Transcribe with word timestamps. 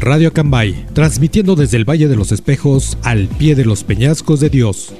Radio 0.00 0.32
Cambay, 0.32 0.86
transmitiendo 0.94 1.56
desde 1.56 1.76
el 1.76 1.84
Valle 1.84 2.08
de 2.08 2.16
los 2.16 2.32
Espejos 2.32 2.96
al 3.02 3.28
pie 3.28 3.54
de 3.54 3.66
los 3.66 3.84
peñascos 3.84 4.40
de 4.40 4.48
Dios. 4.48 4.94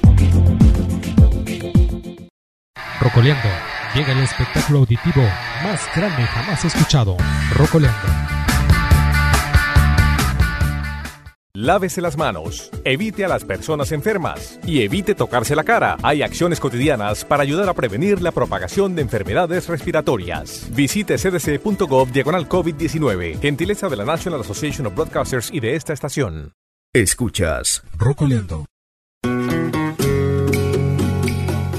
Rocoleando, 2.99 3.49
llega 3.95 4.11
el 4.11 4.19
espectáculo 4.19 4.79
auditivo 4.79 5.23
más 5.63 5.81
grande 5.95 6.21
jamás 6.21 6.63
escuchado. 6.65 7.17
Rocoleando. 7.55 8.40
Lávese 11.53 11.99
las 11.99 12.15
manos, 12.15 12.71
evite 12.85 13.25
a 13.25 13.27
las 13.27 13.43
personas 13.43 13.91
enfermas 13.91 14.57
y 14.65 14.83
evite 14.83 15.15
tocarse 15.15 15.53
la 15.53 15.65
cara. 15.65 15.97
Hay 16.01 16.21
acciones 16.21 16.61
cotidianas 16.61 17.25
para 17.25 17.43
ayudar 17.43 17.67
a 17.67 17.73
prevenir 17.73 18.21
la 18.21 18.31
propagación 18.31 18.95
de 18.95 19.01
enfermedades 19.01 19.67
respiratorias. 19.67 20.69
Visite 20.71 21.17
cdc.gov 21.17 22.09
diagonal 22.13 22.47
COVID-19, 22.47 23.41
gentileza 23.41 23.89
de 23.89 23.97
la 23.97 24.05
National 24.05 24.39
Association 24.39 24.87
of 24.87 24.95
Broadcasters 24.95 25.51
y 25.51 25.59
de 25.59 25.75
esta 25.75 25.91
estación. 25.91 26.53
Escuchas 26.93 27.83
Rocoleando. 27.97 28.70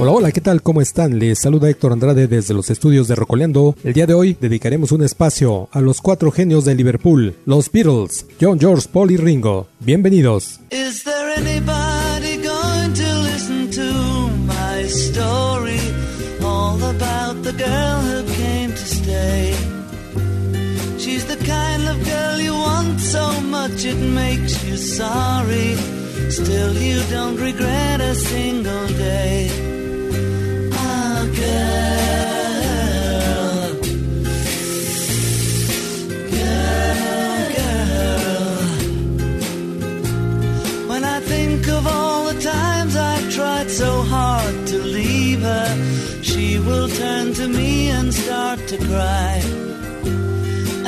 Hola, 0.03 0.11
hola, 0.11 0.33
¿qué 0.33 0.41
tal? 0.41 0.63
¿Cómo 0.63 0.81
están? 0.81 1.21
Les 1.21 1.39
saluda 1.39 1.71
Héctor 1.71 1.93
Andrade 1.93 2.27
desde 2.27 2.55
los 2.55 2.71
estudios 2.71 3.07
de 3.07 3.15
Rocoleando. 3.15 3.77
El 3.85 3.93
día 3.93 4.05
de 4.05 4.15
hoy 4.15 4.37
dedicaremos 4.41 4.91
un 4.91 5.05
espacio 5.05 5.69
a 5.71 5.81
los 5.81 6.01
cuatro 6.01 6.33
genios 6.33 6.65
de 6.65 6.75
Liverpool, 6.75 7.37
los 7.47 7.71
Beatles, 7.71 8.27
John, 8.41 8.59
George, 8.59 8.89
Paul 8.93 9.13
y 9.13 9.17
Ringo. 9.17 9.69
Bienvenidos. 9.79 10.59
Is 10.71 11.05
there 11.05 11.33
anybody 11.37 12.37
going 12.39 12.93
to 12.95 13.23
listen 13.23 13.71
to 13.71 14.29
my 14.45 14.89
story? 14.89 15.79
All 16.43 16.83
about 16.83 17.45
the 17.45 17.53
girl 17.53 18.01
who 18.03 18.25
came 18.35 18.73
to 18.73 18.85
stay. 18.85 19.55
She's 20.99 21.25
the 21.27 21.37
kind 21.47 21.89
of 21.89 22.05
girl 22.05 22.41
you 22.41 22.55
want 22.55 22.99
so 22.99 23.41
much 23.43 23.85
it 23.85 24.01
makes 24.01 24.65
you 24.65 24.77
sorry. 24.77 25.77
Still, 26.29 26.77
you 26.77 27.01
don't 27.09 27.37
regret 27.37 28.01
a 28.01 28.17
single 28.17 28.89
day. 28.99 29.82
To 48.73 48.79
cry. 48.87 49.41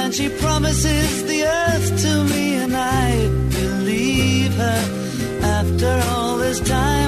And 0.00 0.14
she 0.14 0.28
promises 0.28 1.24
the 1.24 1.40
earth 1.44 2.02
to 2.02 2.24
me, 2.32 2.54
and 2.54 2.74
I 2.74 3.28
believe 3.58 4.54
her. 4.54 4.82
After 5.58 5.92
all 6.10 6.38
this 6.38 6.60
time, 6.60 7.03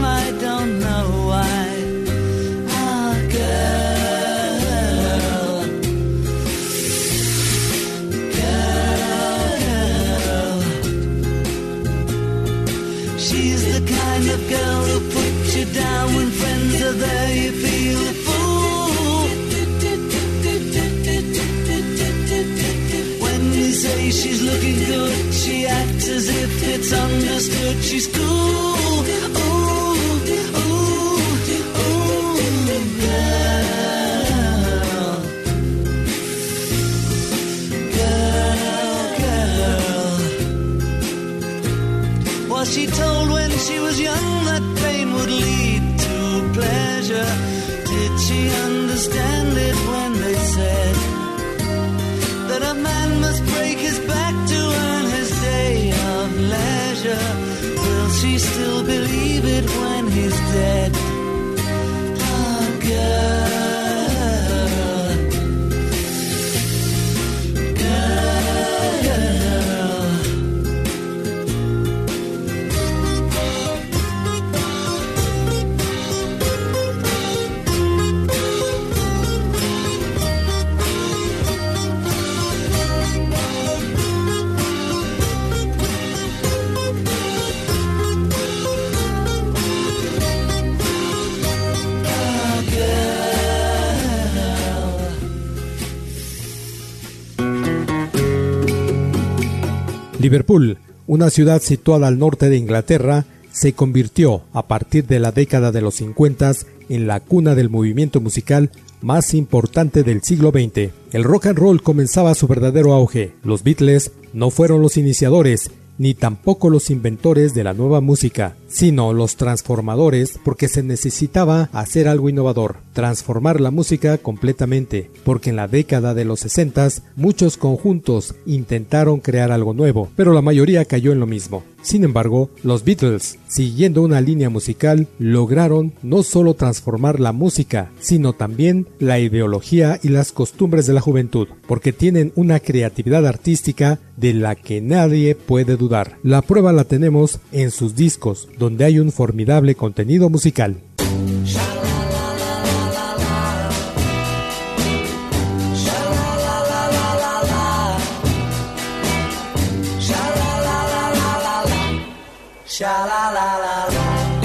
Liverpool, 100.27 100.79
una 101.07 101.31
ciudad 101.31 101.63
situada 101.63 102.09
al 102.09 102.19
norte 102.19 102.49
de 102.49 102.57
Inglaterra, 102.57 103.27
se 103.53 103.75
convirtió 103.75 104.43
a 104.53 104.67
partir 104.67 105.07
de 105.07 105.21
la 105.21 105.31
década 105.31 105.71
de 105.71 105.81
los 105.81 105.95
50 105.95 106.53
en 106.89 107.07
la 107.07 107.21
cuna 107.21 107.55
del 107.55 107.71
movimiento 107.71 108.21
musical 108.21 108.73
más 109.03 109.35
importante 109.35 110.03
del 110.03 110.25
siglo 110.25 110.51
XX. 110.51 110.91
El 111.13 111.23
rock 111.23 111.47
and 111.47 111.59
roll 111.59 111.81
comenzaba 111.81 112.35
su 112.35 112.49
verdadero 112.49 112.93
auge. 112.93 113.35
Los 113.45 113.63
Beatles 113.63 114.11
no 114.33 114.51
fueron 114.51 114.83
los 114.83 114.97
iniciadores, 114.97 115.71
ni 115.97 116.15
tampoco 116.15 116.71
los 116.71 116.91
inventores 116.91 117.55
de 117.55 117.63
la 117.63 117.73
nueva 117.73 118.01
música, 118.01 118.57
sino 118.77 119.15
los 119.15 119.37
transformadores 119.37 120.39
porque 120.45 120.69
se 120.69 120.83
necesitaba 120.83 121.71
hacer 121.73 122.09
algo 122.09 122.29
innovador, 122.29 122.77
transformar 122.93 123.59
la 123.59 123.71
música 123.71 124.19
completamente, 124.19 125.11
porque 125.25 125.49
en 125.49 125.57
la 125.57 125.67
década 125.67 126.13
de 126.13 126.27
los 126.27 126.41
60 126.41 126.77
muchos 127.17 127.57
conjuntos 127.57 128.35
intentaron 128.45 129.21
crear 129.21 129.51
algo 129.51 129.73
nuevo, 129.73 130.11
pero 130.15 130.35
la 130.35 130.43
mayoría 130.43 130.85
cayó 130.85 131.13
en 131.13 131.21
lo 131.21 131.27
mismo. 131.27 131.65
Sin 131.81 132.05
embargo, 132.05 132.51
los 132.65 132.85
Beatles, 132.85 133.39
siguiendo 133.47 134.03
una 134.03 134.21
línea 134.21 134.51
musical, 134.51 135.07
lograron 135.21 135.93
no 136.03 136.25
solo 136.25 136.55
transformar 136.55 137.21
la 137.21 137.33
música, 137.33 137.93
sino 138.01 138.33
también 138.33 138.89
la 138.99 139.21
ideología 139.21 140.01
y 140.03 140.09
las 140.09 140.33
costumbres 140.33 140.87
de 140.87 140.95
la 140.95 141.01
juventud, 141.01 141.47
porque 141.69 141.93
tienen 141.93 142.33
una 142.35 142.59
creatividad 142.59 143.25
artística 143.25 144.01
de 144.17 144.35
la 144.35 144.57
que 144.57 144.81
nadie 144.81 145.37
puede 145.37 145.77
dudar. 145.77 146.17
La 146.25 146.43
prueba 146.43 146.73
la 146.73 146.85
tenemos 146.85 147.39
en 147.53 147.71
sus 147.71 147.95
discos, 147.95 148.49
donde 148.59 148.66
hay 148.85 148.99
un 148.99 149.13
formidable 149.13 149.75
contenido 149.75 150.29
musical. 150.29 150.77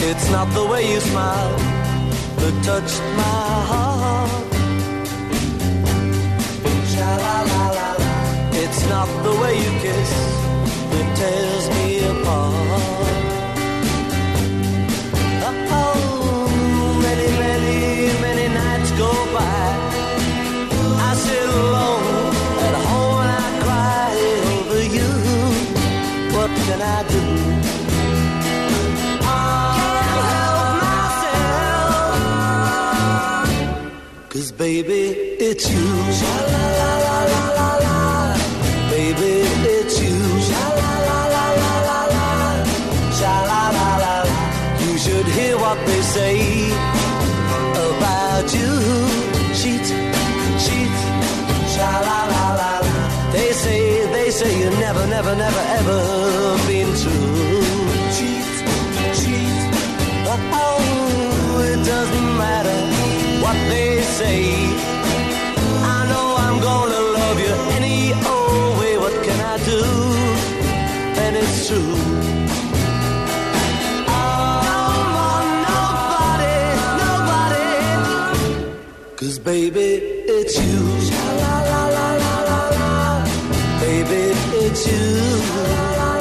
It's 0.04 0.30
not 0.30 0.54
the 0.54 0.66
way 0.66 0.84
you 0.92 1.00
smile. 1.00 1.56
It's 8.54 8.86
not 8.88 9.10
the 9.24 9.34
way 9.42 9.54
you 9.58 9.72
kiss 9.82 10.12
me 11.76 11.91
Baby, 34.72 35.04
it's 35.48 35.70
you. 35.70 35.88
Sha 36.20 36.36
la 36.54 36.66
la 36.80 36.92
la 37.06 37.44
la 37.58 37.70
la. 37.86 37.98
Baby, 38.90 39.34
it's 39.76 39.96
you. 40.04 40.18
Sha 40.48 40.64
la 40.80 40.92
la 41.08 41.20
la 41.34 41.46
la 41.60 42.00
la. 42.16 42.30
Sha 43.20 43.34
la 43.50 43.62
la 43.78 43.90
la. 44.04 44.14
You 44.84 44.94
should 44.98 45.28
hear 45.38 45.58
what 45.64 45.78
they 45.88 46.02
say 46.16 46.38
about 47.86 48.48
you. 48.60 48.72
Cheat, 49.60 49.88
cheat. 50.64 50.96
Sha 51.74 51.92
la 52.08 52.20
la 52.34 52.46
la. 52.60 52.72
They 53.34 53.52
say, 53.64 53.82
they 54.16 54.32
say 54.32 54.52
you 54.58 54.70
never, 54.86 55.06
never, 55.06 55.36
never, 55.36 55.64
ever 55.80 56.61
say. 64.22 64.44
I 65.96 66.00
know 66.10 66.28
I'm 66.44 66.58
gonna 66.70 67.02
love 67.18 67.38
you 67.46 67.56
any 67.78 67.98
old 68.34 68.72
way. 68.80 68.94
What 69.04 69.16
can 69.26 69.40
I 69.54 69.56
do? 69.72 69.82
And 71.24 71.34
it's 71.42 71.58
true. 71.68 71.98
Cause 79.20 79.38
baby, 79.38 79.90
it's 80.38 80.56
you. 80.66 80.80
La 81.14 81.58
la 81.72 81.82
la 81.96 82.10
la 82.24 82.36
la 82.50 82.62
la. 82.78 82.92
Baby, 83.84 84.24
it's 84.66 84.84
you. 84.92 85.06
La 85.76 85.88
la 86.00 86.10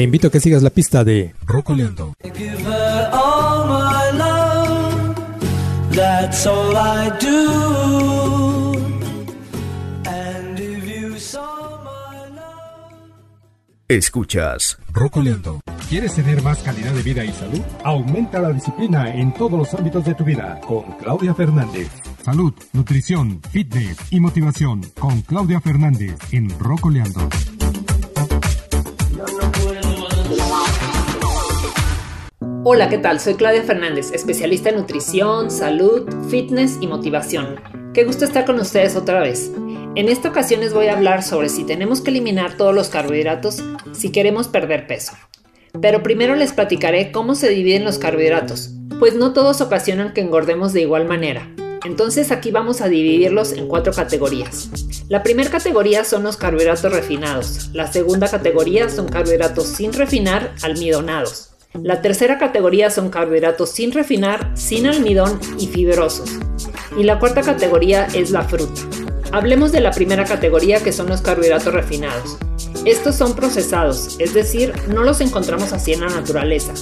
Te 0.00 0.04
invito 0.04 0.28
a 0.28 0.30
que 0.30 0.40
sigas 0.40 0.62
la 0.62 0.70
pista 0.70 1.04
de 1.04 1.34
Rocoleando. 1.44 2.14
Escuchas 13.88 14.78
Rocoleando. 14.90 15.60
¿Quieres 15.90 16.14
tener 16.14 16.42
más 16.42 16.62
calidad 16.62 16.92
de 16.94 17.02
vida 17.02 17.22
y 17.22 17.32
salud? 17.32 17.60
Aumenta 17.84 18.38
la 18.38 18.52
disciplina 18.52 19.14
en 19.14 19.34
todos 19.34 19.58
los 19.58 19.74
ámbitos 19.74 20.06
de 20.06 20.14
tu 20.14 20.24
vida 20.24 20.58
con 20.66 20.84
Claudia 20.92 21.34
Fernández. 21.34 21.88
Salud, 22.24 22.54
nutrición, 22.72 23.42
fitness 23.50 23.98
y 24.10 24.18
motivación 24.20 24.80
con 24.98 25.20
Claudia 25.20 25.60
Fernández 25.60 26.16
en 26.32 26.48
Rocoleando. 26.58 27.28
Hola, 32.62 32.90
¿qué 32.90 32.98
tal? 32.98 33.20
Soy 33.20 33.36
Claudia 33.36 33.62
Fernández, 33.62 34.12
especialista 34.12 34.68
en 34.68 34.76
nutrición, 34.76 35.50
salud, 35.50 36.06
fitness 36.28 36.76
y 36.82 36.86
motivación. 36.86 37.58
Qué 37.94 38.04
gusto 38.04 38.26
estar 38.26 38.44
con 38.44 38.60
ustedes 38.60 38.96
otra 38.96 39.20
vez. 39.20 39.50
En 39.94 40.10
esta 40.10 40.28
ocasión 40.28 40.60
les 40.60 40.74
voy 40.74 40.88
a 40.88 40.92
hablar 40.92 41.22
sobre 41.22 41.48
si 41.48 41.64
tenemos 41.64 42.02
que 42.02 42.10
eliminar 42.10 42.58
todos 42.58 42.74
los 42.74 42.90
carbohidratos 42.90 43.64
si 43.92 44.12
queremos 44.12 44.48
perder 44.48 44.86
peso. 44.86 45.14
Pero 45.80 46.02
primero 46.02 46.36
les 46.36 46.52
platicaré 46.52 47.12
cómo 47.12 47.34
se 47.34 47.48
dividen 47.48 47.82
los 47.82 47.96
carbohidratos, 47.96 48.72
pues 48.98 49.14
no 49.14 49.32
todos 49.32 49.62
ocasionan 49.62 50.12
que 50.12 50.20
engordemos 50.20 50.74
de 50.74 50.82
igual 50.82 51.06
manera. 51.06 51.50
Entonces 51.86 52.30
aquí 52.30 52.50
vamos 52.50 52.82
a 52.82 52.88
dividirlos 52.88 53.52
en 53.52 53.68
cuatro 53.68 53.94
categorías. 53.94 54.68
La 55.08 55.22
primera 55.22 55.48
categoría 55.48 56.04
son 56.04 56.24
los 56.24 56.36
carbohidratos 56.36 56.92
refinados, 56.92 57.70
la 57.72 57.90
segunda 57.90 58.28
categoría 58.28 58.90
son 58.90 59.08
carbohidratos 59.08 59.66
sin 59.66 59.94
refinar, 59.94 60.54
almidonados. 60.62 61.49
La 61.74 62.02
tercera 62.02 62.36
categoría 62.36 62.90
son 62.90 63.10
carbohidratos 63.10 63.70
sin 63.70 63.92
refinar, 63.92 64.50
sin 64.54 64.88
almidón 64.88 65.38
y 65.56 65.68
fibrosos. 65.68 66.28
Y 66.98 67.04
la 67.04 67.20
cuarta 67.20 67.42
categoría 67.42 68.06
es 68.12 68.32
la 68.32 68.42
fruta. 68.42 68.82
Hablemos 69.30 69.70
de 69.70 69.80
la 69.80 69.92
primera 69.92 70.24
categoría 70.24 70.82
que 70.82 70.92
son 70.92 71.08
los 71.08 71.22
carbohidratos 71.22 71.72
refinados. 71.72 72.38
Estos 72.84 73.14
son 73.14 73.36
procesados, 73.36 74.16
es 74.18 74.34
decir, 74.34 74.72
no 74.88 75.04
los 75.04 75.20
encontramos 75.20 75.72
así 75.72 75.92
en 75.92 76.00
la 76.00 76.08
naturaleza. 76.08 76.72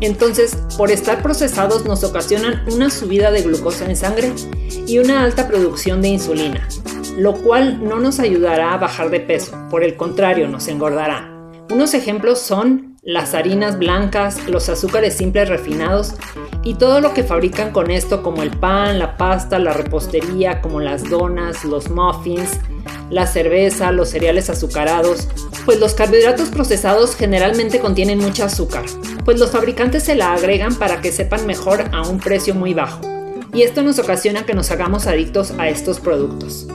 Entonces, 0.00 0.56
por 0.78 0.90
estar 0.90 1.22
procesados 1.22 1.84
nos 1.84 2.02
ocasionan 2.02 2.64
una 2.72 2.88
subida 2.88 3.30
de 3.30 3.42
glucosa 3.42 3.84
en 3.84 3.96
sangre 3.96 4.32
y 4.86 4.98
una 4.98 5.24
alta 5.24 5.46
producción 5.46 6.00
de 6.00 6.08
insulina, 6.08 6.66
lo 7.18 7.34
cual 7.34 7.84
no 7.84 8.00
nos 8.00 8.18
ayudará 8.18 8.72
a 8.72 8.78
bajar 8.78 9.10
de 9.10 9.20
peso, 9.20 9.52
por 9.68 9.84
el 9.84 9.96
contrario, 9.96 10.48
nos 10.48 10.68
engordará. 10.68 11.34
Unos 11.70 11.92
ejemplos 11.92 12.40
son 12.40 12.96
las 13.08 13.32
harinas 13.32 13.78
blancas, 13.78 14.46
los 14.50 14.68
azúcares 14.68 15.16
simples 15.16 15.48
refinados 15.48 16.12
y 16.62 16.74
todo 16.74 17.00
lo 17.00 17.14
que 17.14 17.24
fabrican 17.24 17.72
con 17.72 17.90
esto 17.90 18.22
como 18.22 18.42
el 18.42 18.50
pan, 18.50 18.98
la 18.98 19.16
pasta, 19.16 19.58
la 19.58 19.72
repostería, 19.72 20.60
como 20.60 20.78
las 20.78 21.08
donas, 21.08 21.64
los 21.64 21.88
muffins, 21.88 22.60
la 23.08 23.26
cerveza, 23.26 23.92
los 23.92 24.10
cereales 24.10 24.50
azucarados, 24.50 25.26
pues 25.64 25.80
los 25.80 25.94
carbohidratos 25.94 26.50
procesados 26.50 27.16
generalmente 27.16 27.80
contienen 27.80 28.18
mucho 28.18 28.44
azúcar, 28.44 28.84
pues 29.24 29.38
los 29.40 29.52
fabricantes 29.52 30.02
se 30.02 30.14
la 30.14 30.34
agregan 30.34 30.74
para 30.74 31.00
que 31.00 31.10
sepan 31.10 31.46
mejor 31.46 31.84
a 31.92 32.02
un 32.02 32.20
precio 32.20 32.54
muy 32.54 32.74
bajo, 32.74 33.00
y 33.54 33.62
esto 33.62 33.80
nos 33.80 33.98
ocasiona 33.98 34.44
que 34.44 34.52
nos 34.52 34.70
hagamos 34.70 35.06
adictos 35.06 35.54
a 35.56 35.70
estos 35.70 35.98
productos. 35.98 36.68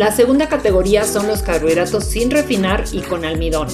La 0.00 0.12
segunda 0.12 0.48
categoría 0.48 1.04
son 1.04 1.26
los 1.26 1.42
carbohidratos 1.42 2.06
sin 2.06 2.30
refinar 2.30 2.84
y 2.90 3.02
con 3.02 3.26
almidón. 3.26 3.68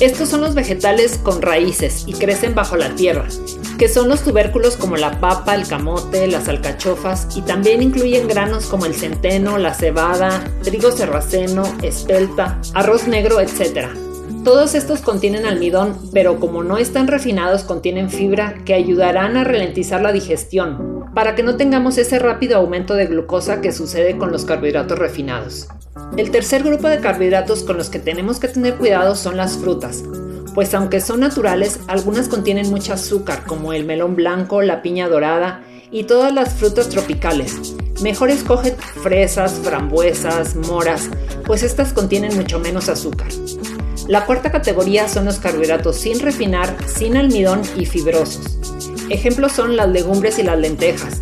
Estos 0.00 0.28
son 0.28 0.40
los 0.40 0.56
vegetales 0.56 1.20
con 1.22 1.40
raíces 1.40 2.02
y 2.04 2.14
crecen 2.14 2.56
bajo 2.56 2.76
la 2.76 2.96
tierra, 2.96 3.28
que 3.78 3.88
son 3.88 4.08
los 4.08 4.24
tubérculos 4.24 4.76
como 4.76 4.96
la 4.96 5.20
papa, 5.20 5.54
el 5.54 5.68
camote, 5.68 6.26
las 6.26 6.48
alcachofas 6.48 7.28
y 7.36 7.42
también 7.42 7.80
incluyen 7.80 8.26
granos 8.26 8.66
como 8.66 8.86
el 8.86 8.94
centeno, 8.94 9.56
la 9.56 9.72
cebada, 9.72 10.42
trigo 10.64 10.90
serraceno, 10.90 11.62
espelta, 11.80 12.60
arroz 12.74 13.06
negro, 13.06 13.40
etc. 13.40 13.86
Todos 14.44 14.74
estos 14.74 15.00
contienen 15.00 15.46
almidón, 15.46 15.96
pero 16.12 16.40
como 16.40 16.62
no 16.62 16.78
están 16.78 17.06
refinados 17.06 17.64
contienen 17.64 18.08
fibra 18.08 18.54
que 18.64 18.74
ayudarán 18.74 19.36
a 19.36 19.44
ralentizar 19.44 20.00
la 20.00 20.12
digestión, 20.12 21.06
para 21.14 21.34
que 21.34 21.42
no 21.42 21.56
tengamos 21.56 21.98
ese 21.98 22.18
rápido 22.18 22.56
aumento 22.56 22.94
de 22.94 23.06
glucosa 23.06 23.60
que 23.60 23.72
sucede 23.72 24.16
con 24.16 24.30
los 24.32 24.44
carbohidratos 24.44 24.98
refinados. 24.98 25.68
El 26.16 26.30
tercer 26.30 26.62
grupo 26.62 26.88
de 26.88 27.00
carbohidratos 27.00 27.64
con 27.64 27.76
los 27.76 27.90
que 27.90 27.98
tenemos 27.98 28.38
que 28.38 28.48
tener 28.48 28.76
cuidado 28.76 29.16
son 29.16 29.36
las 29.36 29.58
frutas, 29.58 30.04
pues 30.54 30.72
aunque 30.74 31.00
son 31.00 31.20
naturales, 31.20 31.80
algunas 31.88 32.28
contienen 32.28 32.70
mucho 32.70 32.92
azúcar, 32.92 33.44
como 33.44 33.72
el 33.72 33.84
melón 33.84 34.16
blanco, 34.16 34.62
la 34.62 34.82
piña 34.82 35.08
dorada 35.08 35.62
y 35.90 36.04
todas 36.04 36.32
las 36.32 36.54
frutas 36.54 36.88
tropicales. 36.88 37.74
Mejor 38.02 38.30
escoge 38.30 38.76
fresas, 39.02 39.60
frambuesas, 39.62 40.54
moras, 40.54 41.10
pues 41.44 41.62
estas 41.62 41.92
contienen 41.92 42.36
mucho 42.36 42.60
menos 42.60 42.88
azúcar. 42.88 43.28
La 44.08 44.24
cuarta 44.24 44.50
categoría 44.50 45.06
son 45.06 45.26
los 45.26 45.38
carbohidratos 45.38 45.96
sin 45.96 46.18
refinar, 46.20 46.74
sin 46.86 47.18
almidón 47.18 47.60
y 47.76 47.84
fibrosos. 47.84 48.58
Ejemplos 49.10 49.52
son 49.52 49.76
las 49.76 49.90
legumbres 49.90 50.38
y 50.38 50.44
las 50.44 50.58
lentejas. 50.58 51.20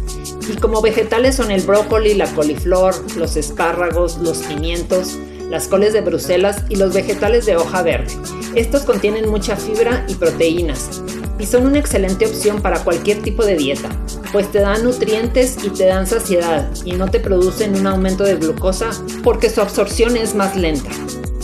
Y 0.48 0.54
como 0.54 0.80
vegetales 0.80 1.34
son 1.34 1.50
el 1.50 1.62
brócoli, 1.62 2.14
la 2.14 2.32
coliflor, 2.32 2.94
los 3.16 3.34
espárragos, 3.34 4.18
los 4.18 4.38
pimientos, 4.38 5.18
las 5.50 5.66
coles 5.66 5.94
de 5.94 6.00
Bruselas 6.00 6.62
y 6.68 6.76
los 6.76 6.94
vegetales 6.94 7.44
de 7.44 7.56
hoja 7.56 7.82
verde. 7.82 8.14
Estos 8.54 8.82
contienen 8.82 9.28
mucha 9.28 9.56
fibra 9.56 10.06
y 10.08 10.14
proteínas 10.14 11.02
y 11.40 11.46
son 11.46 11.66
una 11.66 11.80
excelente 11.80 12.26
opción 12.26 12.62
para 12.62 12.84
cualquier 12.84 13.20
tipo 13.20 13.44
de 13.44 13.56
dieta, 13.56 13.90
pues 14.30 14.50
te 14.52 14.60
dan 14.60 14.84
nutrientes 14.84 15.56
y 15.64 15.70
te 15.70 15.86
dan 15.86 16.06
saciedad 16.06 16.70
y 16.84 16.92
no 16.92 17.10
te 17.10 17.18
producen 17.18 17.74
un 17.74 17.88
aumento 17.88 18.22
de 18.22 18.36
glucosa 18.36 18.90
porque 19.24 19.50
su 19.50 19.60
absorción 19.60 20.16
es 20.16 20.36
más 20.36 20.56
lenta. 20.56 20.90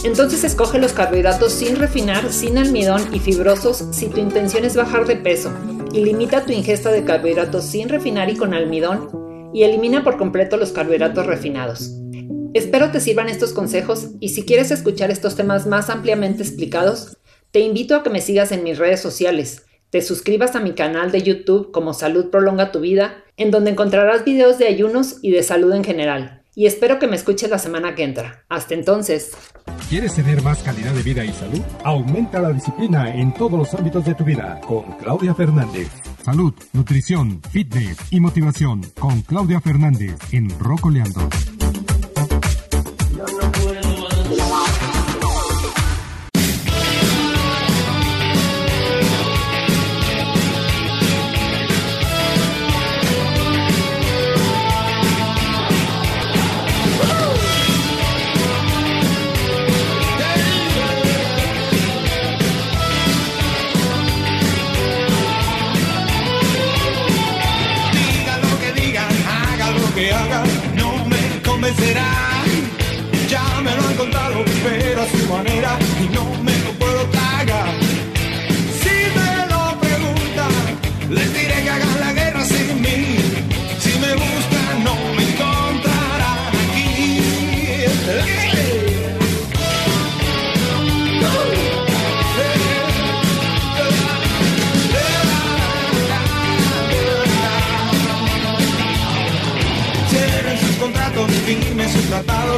Entonces 0.04 0.42
escoge 0.42 0.80
los 0.80 0.92
carbohidratos 0.92 1.52
sin 1.52 1.76
refinar, 1.76 2.32
sin 2.32 2.58
almidón 2.58 3.14
y 3.14 3.20
fibrosos 3.20 3.84
si 3.92 4.08
tu 4.08 4.18
intención 4.18 4.64
es 4.64 4.74
bajar 4.74 5.06
de 5.06 5.14
peso 5.14 5.52
y 5.92 6.04
limita 6.04 6.44
tu 6.44 6.52
ingesta 6.52 6.90
de 6.90 7.04
carbohidratos 7.04 7.64
sin 7.64 7.88
refinar 7.88 8.28
y 8.28 8.36
con 8.36 8.52
almidón 8.52 9.50
y 9.54 9.62
elimina 9.62 10.02
por 10.02 10.16
completo 10.16 10.56
los 10.56 10.72
carbohidratos 10.72 11.26
refinados. 11.26 11.92
Espero 12.52 12.90
te 12.90 13.00
sirvan 13.00 13.28
estos 13.28 13.52
consejos 13.52 14.08
y 14.18 14.30
si 14.30 14.44
quieres 14.44 14.72
escuchar 14.72 15.12
estos 15.12 15.36
temas 15.36 15.66
más 15.68 15.88
ampliamente 15.88 16.42
explicados, 16.42 17.16
te 17.52 17.60
invito 17.60 17.94
a 17.94 18.02
que 18.02 18.10
me 18.10 18.20
sigas 18.20 18.50
en 18.50 18.64
mis 18.64 18.78
redes 18.78 19.00
sociales, 19.00 19.66
te 19.90 20.02
suscribas 20.02 20.56
a 20.56 20.60
mi 20.60 20.72
canal 20.72 21.12
de 21.12 21.22
YouTube 21.22 21.70
como 21.70 21.94
Salud 21.94 22.28
Prolonga 22.30 22.72
tu 22.72 22.80
Vida, 22.80 23.22
en 23.36 23.52
donde 23.52 23.70
encontrarás 23.70 24.24
videos 24.24 24.58
de 24.58 24.66
ayunos 24.66 25.18
y 25.22 25.30
de 25.30 25.42
salud 25.42 25.72
en 25.74 25.84
general. 25.84 26.41
Y 26.54 26.66
espero 26.66 26.98
que 26.98 27.06
me 27.06 27.16
escuches 27.16 27.48
la 27.48 27.58
semana 27.58 27.94
que 27.94 28.04
entra. 28.04 28.44
Hasta 28.48 28.74
entonces. 28.74 29.32
¿Quieres 29.88 30.14
tener 30.14 30.42
más 30.42 30.62
calidad 30.62 30.92
de 30.92 31.02
vida 31.02 31.24
y 31.24 31.32
salud? 31.32 31.60
Aumenta 31.82 32.40
la 32.40 32.52
disciplina 32.52 33.14
en 33.14 33.32
todos 33.32 33.58
los 33.58 33.72
ámbitos 33.74 34.04
de 34.04 34.14
tu 34.14 34.24
vida 34.24 34.60
con 34.66 34.82
Claudia 34.98 35.34
Fernández. 35.34 35.88
Salud, 36.22 36.52
nutrición, 36.72 37.40
fitness 37.50 37.96
y 38.10 38.20
motivación 38.20 38.82
con 38.98 39.22
Claudia 39.22 39.60
Fernández 39.60 40.16
en 40.32 40.50
Rocoleando. 40.58 41.28
a 75.02 75.08
su 75.08 75.26
manera 75.26 75.78
y 76.00 76.08
no 76.14 76.24
me 76.42 76.56
lo 76.58 76.70
puedo 76.78 77.10
pagar. 77.10 77.74
Si 78.82 78.94
me 79.16 79.30
lo 79.52 79.80
preguntan, 79.80 80.52
les 81.10 81.34
diré 81.34 81.62
que 81.64 81.70
hagan 81.70 82.00
la 82.00 82.12
guerra 82.12 82.44
sin 82.44 82.80
mí. 82.80 83.16
Si 83.80 83.98
me 83.98 84.12
buscan, 84.14 84.84
no 84.84 84.94
me 85.16 85.22
encontrarán 85.30 86.48
aquí. 86.48 86.82
y 101.48 101.74
me 101.74 101.88
su 101.88 102.00
tratado 102.02 102.51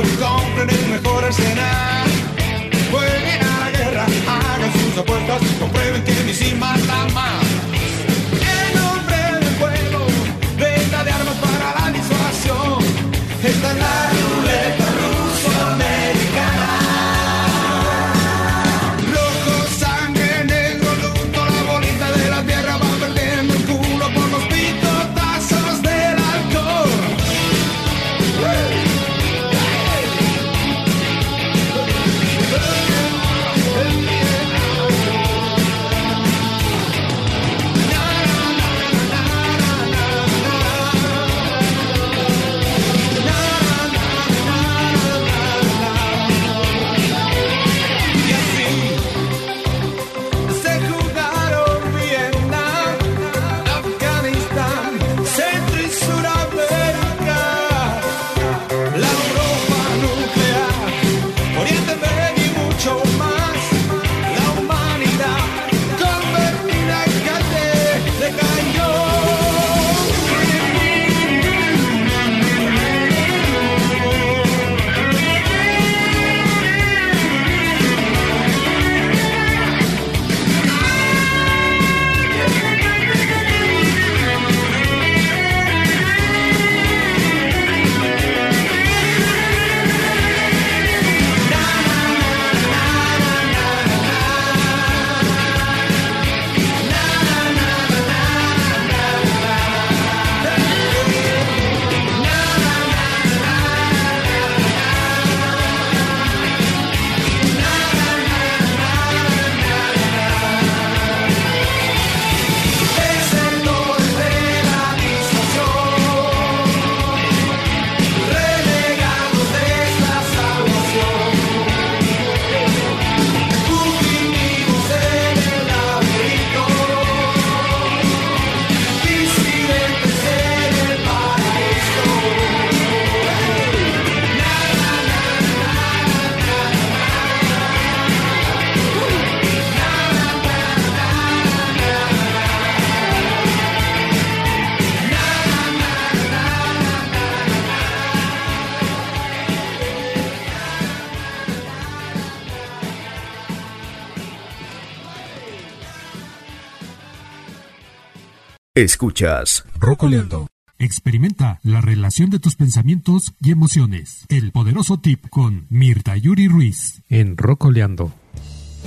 Escuchas 158.77 159.65
Rocoleando. 159.79 160.49
Experimenta 160.81 161.61
la 161.63 161.81
relación 161.81 162.31
de 162.31 162.41
tus 162.41 162.57
pensamientos 162.57 163.33
y 163.41 163.53
emociones. 163.53 164.27
El 164.29 164.51
poderoso 164.51 164.99
tip 164.99 165.29
con 165.31 165.69
Mirta 165.71 166.17
Yuri 166.17 166.49
Ruiz 166.49 167.01
en 167.09 167.37
Rocoleando. 167.37 168.11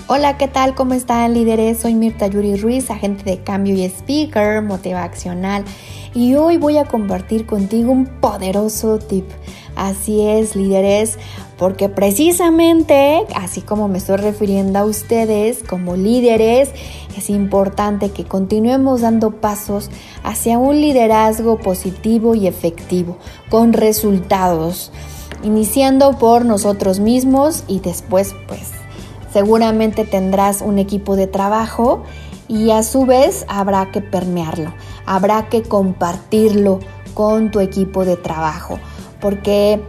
Hola, 0.07 0.37
¿qué 0.37 0.49
tal? 0.49 0.75
¿Cómo 0.75 0.93
están 0.93 1.33
líderes? 1.33 1.79
Soy 1.79 1.93
Mirta 1.93 2.27
Yuri 2.27 2.57
Ruiz, 2.57 2.91
agente 2.91 3.23
de 3.23 3.43
cambio 3.43 3.75
y 3.75 3.85
speaker 3.85 4.61
motivacional. 4.61 5.63
Y 6.13 6.35
hoy 6.35 6.57
voy 6.57 6.79
a 6.79 6.83
compartir 6.83 7.45
contigo 7.45 7.89
un 7.93 8.07
poderoso 8.19 8.99
tip. 8.99 9.25
Así 9.77 10.19
es, 10.27 10.57
líderes, 10.57 11.17
porque 11.57 11.89
precisamente, 11.89 13.25
así 13.35 13.61
como 13.61 13.87
me 13.87 13.97
estoy 13.97 14.17
refiriendo 14.17 14.79
a 14.79 14.85
ustedes 14.85 15.63
como 15.63 15.95
líderes, 15.95 16.69
es 17.17 17.29
importante 17.29 18.11
que 18.11 18.25
continuemos 18.25 19.01
dando 19.01 19.31
pasos 19.31 19.89
hacia 20.23 20.59
un 20.59 20.79
liderazgo 20.79 21.57
positivo 21.57 22.35
y 22.35 22.47
efectivo, 22.47 23.17
con 23.49 23.73
resultados, 23.73 24.91
iniciando 25.43 26.17
por 26.19 26.45
nosotros 26.45 26.99
mismos 26.99 27.63
y 27.67 27.79
después 27.79 28.35
pues 28.47 28.71
seguramente 29.33 30.05
tendrás 30.05 30.61
un 30.61 30.77
equipo 30.77 31.15
de 31.15 31.27
trabajo 31.27 32.03
y 32.47 32.71
a 32.71 32.83
su 32.83 33.05
vez 33.05 33.45
habrá 33.47 33.91
que 33.91 34.01
permearlo, 34.01 34.73
habrá 35.05 35.49
que 35.49 35.63
compartirlo 35.63 36.79
con 37.13 37.51
tu 37.51 37.59
equipo 37.59 38.05
de 38.05 38.15
trabajo, 38.15 38.79
porque 39.19 39.81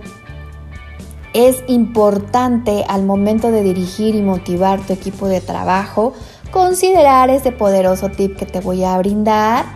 es 1.46 1.62
importante 1.68 2.84
al 2.88 3.04
momento 3.04 3.52
de 3.52 3.62
dirigir 3.62 4.16
y 4.16 4.22
motivar 4.22 4.80
tu 4.80 4.92
equipo 4.92 5.28
de 5.28 5.40
trabajo 5.40 6.12
considerar 6.50 7.30
ese 7.30 7.52
poderoso 7.52 8.08
tip 8.08 8.36
que 8.36 8.44
te 8.44 8.58
voy 8.58 8.82
a 8.82 8.98
brindar 8.98 9.66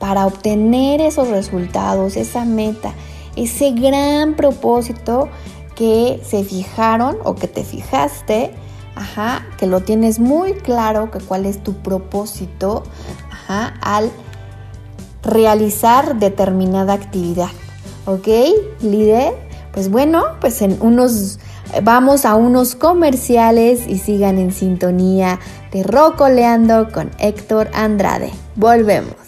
para 0.00 0.26
obtener 0.26 1.00
esos 1.00 1.28
resultados, 1.28 2.16
esa 2.16 2.44
meta, 2.44 2.94
ese 3.36 3.70
gran 3.70 4.34
propósito 4.34 5.28
que 5.76 6.20
se 6.24 6.42
fijaron 6.42 7.18
o 7.22 7.36
que 7.36 7.46
te 7.46 7.62
fijaste, 7.62 8.52
ajá, 8.96 9.46
que 9.56 9.68
lo 9.68 9.82
tienes 9.82 10.18
muy 10.18 10.54
claro 10.54 11.12
que 11.12 11.20
cuál 11.20 11.46
es 11.46 11.62
tu 11.62 11.74
propósito, 11.74 12.82
ajá, 13.30 13.74
al 13.82 14.10
realizar 15.22 16.18
determinada 16.18 16.92
actividad. 16.92 17.50
¿Ok, 18.06 18.26
líder? 18.80 19.43
Pues 19.74 19.90
bueno, 19.90 20.24
pues 20.40 20.62
en 20.62 20.78
unos 20.80 21.38
vamos 21.82 22.24
a 22.24 22.36
unos 22.36 22.76
comerciales 22.76 23.86
y 23.88 23.98
sigan 23.98 24.38
en 24.38 24.52
sintonía 24.52 25.40
de 25.72 25.82
Rocoleando 25.82 26.92
con 26.92 27.10
Héctor 27.18 27.68
Andrade. 27.74 28.30
Volvemos. 28.54 29.23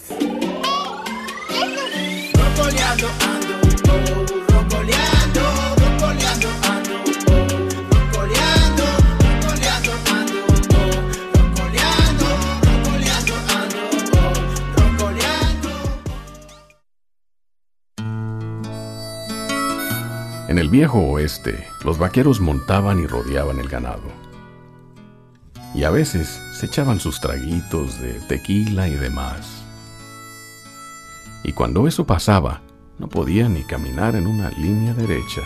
El 20.67 20.71
viejo 20.71 20.99
oeste, 20.99 21.65
los 21.85 21.97
vaqueros 21.97 22.41
montaban 22.41 22.99
y 22.99 23.07
rodeaban 23.07 23.57
el 23.61 23.69
ganado. 23.69 24.03
Y 25.73 25.85
a 25.85 25.89
veces 25.91 26.41
se 26.59 26.65
echaban 26.65 26.99
sus 26.99 27.21
traguitos 27.21 28.01
de 28.01 28.19
tequila 28.27 28.89
y 28.89 28.95
demás. 28.95 29.63
Y 31.45 31.53
cuando 31.53 31.87
eso 31.87 32.05
pasaba, 32.05 32.59
no 32.99 33.07
podían 33.07 33.53
ni 33.53 33.63
caminar 33.63 34.17
en 34.17 34.27
una 34.27 34.49
línea 34.49 34.93
derecha. 34.93 35.41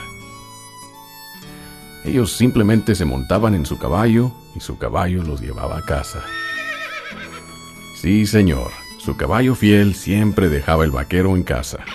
Ellos 2.04 2.36
simplemente 2.36 2.96
se 2.96 3.06
montaban 3.06 3.54
en 3.54 3.68
su 3.68 3.78
caballo 3.78 4.32
y 4.56 4.60
su 4.60 4.80
caballo 4.80 5.22
los 5.22 5.40
llevaba 5.40 5.78
a 5.78 5.86
casa. 5.86 6.24
Sí, 7.96 8.26
señor, 8.26 8.72
su 8.98 9.16
caballo 9.18 9.54
fiel 9.54 9.94
siempre 9.94 10.50
dejaba 10.50 10.84
el 10.84 10.90
vaquero 10.90 11.36
en 11.36 11.44
casa. 11.44 11.86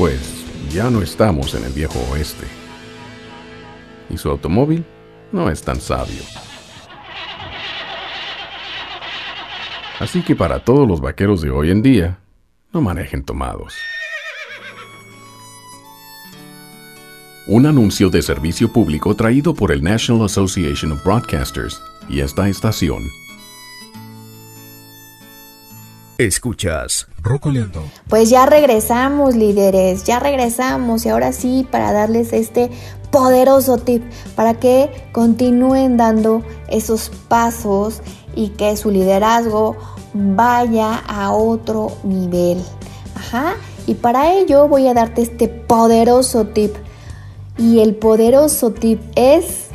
Pues 0.00 0.46
ya 0.72 0.88
no 0.88 1.02
estamos 1.02 1.54
en 1.54 1.62
el 1.62 1.74
viejo 1.74 1.98
oeste. 2.10 2.46
Y 4.08 4.16
su 4.16 4.30
automóvil 4.30 4.82
no 5.30 5.50
es 5.50 5.60
tan 5.60 5.78
sabio. 5.78 6.22
Así 9.98 10.22
que 10.22 10.34
para 10.34 10.64
todos 10.64 10.88
los 10.88 11.02
vaqueros 11.02 11.42
de 11.42 11.50
hoy 11.50 11.70
en 11.70 11.82
día, 11.82 12.18
no 12.72 12.80
manejen 12.80 13.22
tomados. 13.22 13.74
Un 17.46 17.66
anuncio 17.66 18.08
de 18.08 18.22
servicio 18.22 18.72
público 18.72 19.14
traído 19.14 19.52
por 19.52 19.70
el 19.70 19.82
National 19.82 20.24
Association 20.24 20.92
of 20.92 21.04
Broadcasters 21.04 21.78
y 22.08 22.20
esta 22.20 22.48
estación 22.48 23.02
Escuchas 26.26 27.06
Rocoleando. 27.22 27.82
Pues 28.10 28.28
ya 28.28 28.44
regresamos, 28.44 29.34
líderes, 29.34 30.04
ya 30.04 30.18
regresamos 30.18 31.06
y 31.06 31.08
ahora 31.08 31.32
sí 31.32 31.66
para 31.70 31.94
darles 31.94 32.34
este 32.34 32.68
poderoso 33.10 33.78
tip 33.78 34.02
para 34.36 34.60
que 34.60 34.90
continúen 35.12 35.96
dando 35.96 36.44
esos 36.68 37.10
pasos 37.28 38.02
y 38.34 38.50
que 38.50 38.76
su 38.76 38.90
liderazgo 38.90 39.78
vaya 40.12 40.96
a 41.08 41.32
otro 41.32 41.90
nivel. 42.04 42.62
Ajá. 43.14 43.54
Y 43.86 43.94
para 43.94 44.34
ello 44.34 44.68
voy 44.68 44.88
a 44.88 44.94
darte 44.94 45.22
este 45.22 45.48
poderoso 45.48 46.48
tip. 46.48 46.74
Y 47.56 47.80
el 47.80 47.94
poderoso 47.94 48.72
tip 48.72 49.00
es 49.14 49.68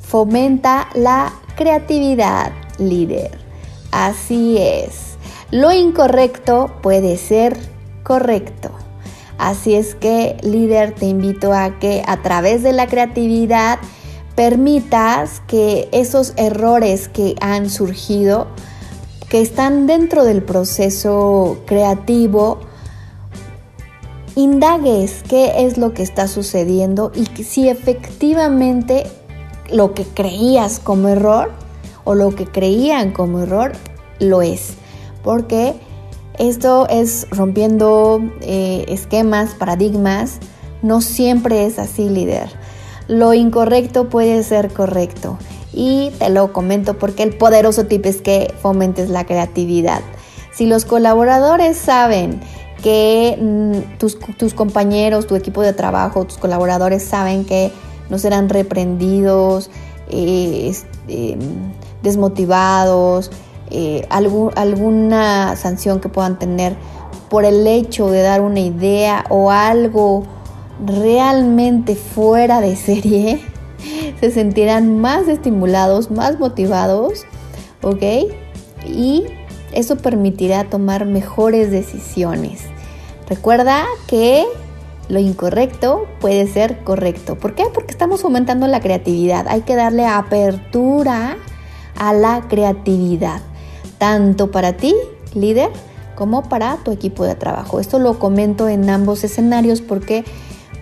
fomenta 0.00 0.88
la 0.94 1.34
creatividad, 1.54 2.50
líder. 2.78 3.41
Así 3.92 4.56
es. 4.58 5.16
Lo 5.50 5.70
incorrecto 5.70 6.72
puede 6.82 7.18
ser 7.18 7.56
correcto. 8.02 8.70
Así 9.38 9.74
es 9.74 9.94
que, 9.94 10.38
líder, 10.42 10.94
te 10.94 11.06
invito 11.06 11.52
a 11.52 11.78
que 11.78 12.02
a 12.06 12.22
través 12.22 12.62
de 12.62 12.72
la 12.72 12.86
creatividad 12.86 13.78
permitas 14.34 15.42
que 15.46 15.88
esos 15.92 16.32
errores 16.36 17.08
que 17.08 17.34
han 17.40 17.68
surgido, 17.68 18.46
que 19.28 19.42
están 19.42 19.86
dentro 19.86 20.24
del 20.24 20.42
proceso 20.42 21.58
creativo, 21.66 22.60
indagues 24.36 25.22
qué 25.28 25.66
es 25.66 25.76
lo 25.76 25.92
que 25.92 26.02
está 26.02 26.28
sucediendo 26.28 27.12
y 27.14 27.42
si 27.42 27.68
efectivamente 27.68 29.04
lo 29.70 29.92
que 29.92 30.04
creías 30.04 30.78
como 30.78 31.08
error 31.08 31.50
o 32.04 32.14
lo 32.14 32.34
que 32.34 32.46
creían 32.46 33.12
como 33.12 33.40
error 33.40 33.72
lo 34.18 34.42
es. 34.42 34.74
Porque 35.22 35.74
esto 36.38 36.86
es 36.88 37.26
rompiendo 37.30 38.20
eh, 38.40 38.84
esquemas, 38.88 39.54
paradigmas. 39.54 40.38
No 40.82 41.00
siempre 41.00 41.66
es 41.66 41.78
así, 41.78 42.08
líder. 42.08 42.48
Lo 43.08 43.34
incorrecto 43.34 44.08
puede 44.08 44.42
ser 44.42 44.72
correcto. 44.72 45.38
Y 45.72 46.10
te 46.18 46.28
lo 46.28 46.52
comento 46.52 46.98
porque 46.98 47.22
el 47.22 47.36
poderoso 47.36 47.86
tip 47.86 48.04
es 48.06 48.20
que 48.20 48.52
fomentes 48.60 49.08
la 49.08 49.24
creatividad. 49.24 50.02
Si 50.52 50.66
los 50.66 50.84
colaboradores 50.84 51.76
saben 51.76 52.40
que 52.82 53.38
mm, 53.40 53.98
tus, 53.98 54.18
tus, 54.36 54.54
compañeros, 54.54 55.26
tu 55.26 55.36
equipo 55.36 55.62
de 55.62 55.72
trabajo, 55.72 56.24
tus 56.24 56.36
colaboradores 56.36 57.02
saben 57.02 57.44
que 57.44 57.72
no 58.10 58.18
serán 58.18 58.48
reprendidos, 58.48 59.70
eh, 60.10 60.74
eh, 61.08 61.38
desmotivados, 62.02 63.30
eh, 63.70 64.06
alguna 64.10 65.56
sanción 65.56 66.00
que 66.00 66.08
puedan 66.08 66.38
tener 66.38 66.76
por 67.30 67.44
el 67.46 67.66
hecho 67.66 68.10
de 68.10 68.20
dar 68.20 68.42
una 68.42 68.60
idea 68.60 69.24
o 69.30 69.50
algo 69.50 70.24
realmente 70.84 71.94
fuera 71.94 72.60
de 72.60 72.76
serie, 72.76 73.40
se 74.20 74.30
sentirán 74.30 74.98
más 74.98 75.28
estimulados, 75.28 76.10
más 76.10 76.38
motivados, 76.38 77.24
¿ok? 77.82 78.02
Y 78.86 79.24
eso 79.72 79.96
permitirá 79.96 80.64
tomar 80.64 81.06
mejores 81.06 81.70
decisiones. 81.70 82.60
Recuerda 83.28 83.84
que 84.06 84.44
lo 85.08 85.18
incorrecto 85.18 86.06
puede 86.20 86.46
ser 86.46 86.84
correcto. 86.84 87.36
¿Por 87.36 87.54
qué? 87.54 87.64
Porque 87.72 87.92
estamos 87.92 88.20
fomentando 88.20 88.66
la 88.66 88.80
creatividad. 88.80 89.46
Hay 89.48 89.62
que 89.62 89.74
darle 89.74 90.04
apertura 90.06 91.38
a 91.96 92.12
la 92.12 92.48
creatividad, 92.48 93.40
tanto 93.98 94.50
para 94.50 94.76
ti, 94.76 94.94
líder, 95.34 95.70
como 96.14 96.42
para 96.42 96.76
tu 96.84 96.92
equipo 96.92 97.24
de 97.24 97.34
trabajo. 97.34 97.80
Esto 97.80 97.98
lo 97.98 98.18
comento 98.18 98.68
en 98.68 98.88
ambos 98.90 99.24
escenarios 99.24 99.80
porque 99.80 100.24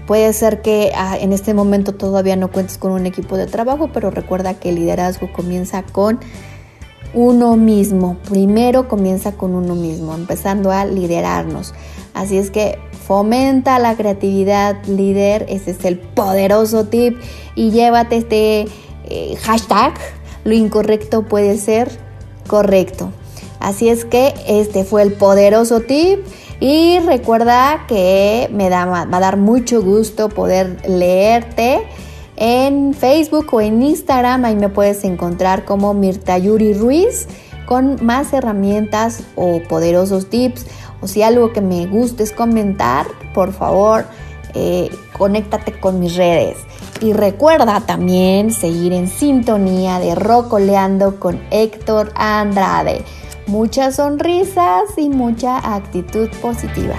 puede 0.06 0.32
ser 0.32 0.60
que 0.60 0.92
ah, 0.94 1.16
en 1.18 1.32
este 1.32 1.54
momento 1.54 1.94
todavía 1.94 2.36
no 2.36 2.50
cuentes 2.50 2.78
con 2.78 2.92
un 2.92 3.06
equipo 3.06 3.36
de 3.36 3.46
trabajo, 3.46 3.90
pero 3.92 4.10
recuerda 4.10 4.54
que 4.54 4.70
el 4.70 4.74
liderazgo 4.76 5.32
comienza 5.32 5.82
con 5.82 6.20
uno 7.14 7.56
mismo. 7.56 8.16
Primero 8.28 8.88
comienza 8.88 9.32
con 9.32 9.54
uno 9.54 9.74
mismo, 9.74 10.14
empezando 10.14 10.70
a 10.72 10.84
liderarnos. 10.84 11.74
Así 12.14 12.36
es 12.36 12.50
que 12.50 12.78
fomenta 13.06 13.78
la 13.78 13.96
creatividad 13.96 14.84
líder, 14.86 15.46
ese 15.48 15.72
es 15.72 15.84
el 15.84 15.98
poderoso 15.98 16.86
tip 16.86 17.16
y 17.54 17.70
llévate 17.70 18.16
este 18.16 18.66
eh, 19.04 19.36
hashtag 19.42 19.94
lo 20.44 20.54
incorrecto 20.54 21.22
puede 21.22 21.58
ser 21.58 21.90
correcto. 22.46 23.12
Así 23.58 23.88
es 23.88 24.04
que 24.04 24.34
este 24.46 24.84
fue 24.84 25.02
el 25.02 25.12
poderoso 25.12 25.80
tip 25.80 26.20
y 26.60 26.98
recuerda 27.00 27.84
que 27.88 28.48
me 28.52 28.68
da, 28.68 28.86
va 28.86 29.02
a 29.02 29.20
dar 29.20 29.36
mucho 29.36 29.82
gusto 29.82 30.28
poder 30.28 30.78
leerte 30.88 31.82
en 32.36 32.94
Facebook 32.94 33.46
o 33.52 33.60
en 33.60 33.82
Instagram. 33.82 34.44
Ahí 34.44 34.56
me 34.56 34.70
puedes 34.70 35.04
encontrar 35.04 35.64
como 35.64 35.94
Mirta 35.94 36.38
Yuri 36.38 36.74
Ruiz 36.74 37.28
con 37.66 38.04
más 38.04 38.32
herramientas 38.32 39.22
o 39.36 39.60
poderosos 39.68 40.28
tips. 40.28 40.66
O 41.02 41.06
si 41.06 41.22
algo 41.22 41.52
que 41.52 41.60
me 41.60 41.86
guste 41.86 42.22
es 42.22 42.32
comentar, 42.32 43.06
por 43.32 43.52
favor, 43.52 44.04
eh, 44.54 44.90
conéctate 45.16 45.78
con 45.78 46.00
mis 46.00 46.16
redes. 46.16 46.56
Y 47.00 47.14
recuerda 47.14 47.80
también 47.80 48.52
seguir 48.52 48.92
en 48.92 49.08
sintonía 49.08 49.98
de 49.98 50.14
Rocoleando 50.14 51.18
con 51.18 51.40
Héctor 51.50 52.12
Andrade. 52.14 53.04
Muchas 53.46 53.96
sonrisas 53.96 54.82
y 54.98 55.08
mucha 55.08 55.74
actitud 55.74 56.28
positiva. 56.42 56.96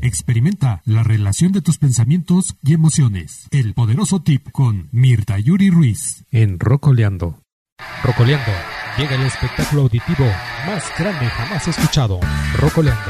Experimenta 0.00 0.80
la 0.86 1.02
relación 1.02 1.52
de 1.52 1.60
tus 1.60 1.78
pensamientos 1.78 2.56
y 2.62 2.72
emociones. 2.72 3.48
El 3.50 3.74
poderoso 3.74 4.22
tip 4.22 4.50
con 4.52 4.88
Mirta 4.90 5.38
Yuri 5.38 5.68
Ruiz 5.68 6.24
en 6.30 6.58
Rocoleando. 6.58 7.40
Rocoleando 8.02 8.52
llega 8.96 9.14
el 9.14 9.26
espectáculo 9.26 9.82
auditivo 9.82 10.26
más 10.66 10.84
grande 10.98 11.26
jamás 11.26 11.68
escuchado. 11.68 12.20
Rocoleando. 12.58 13.02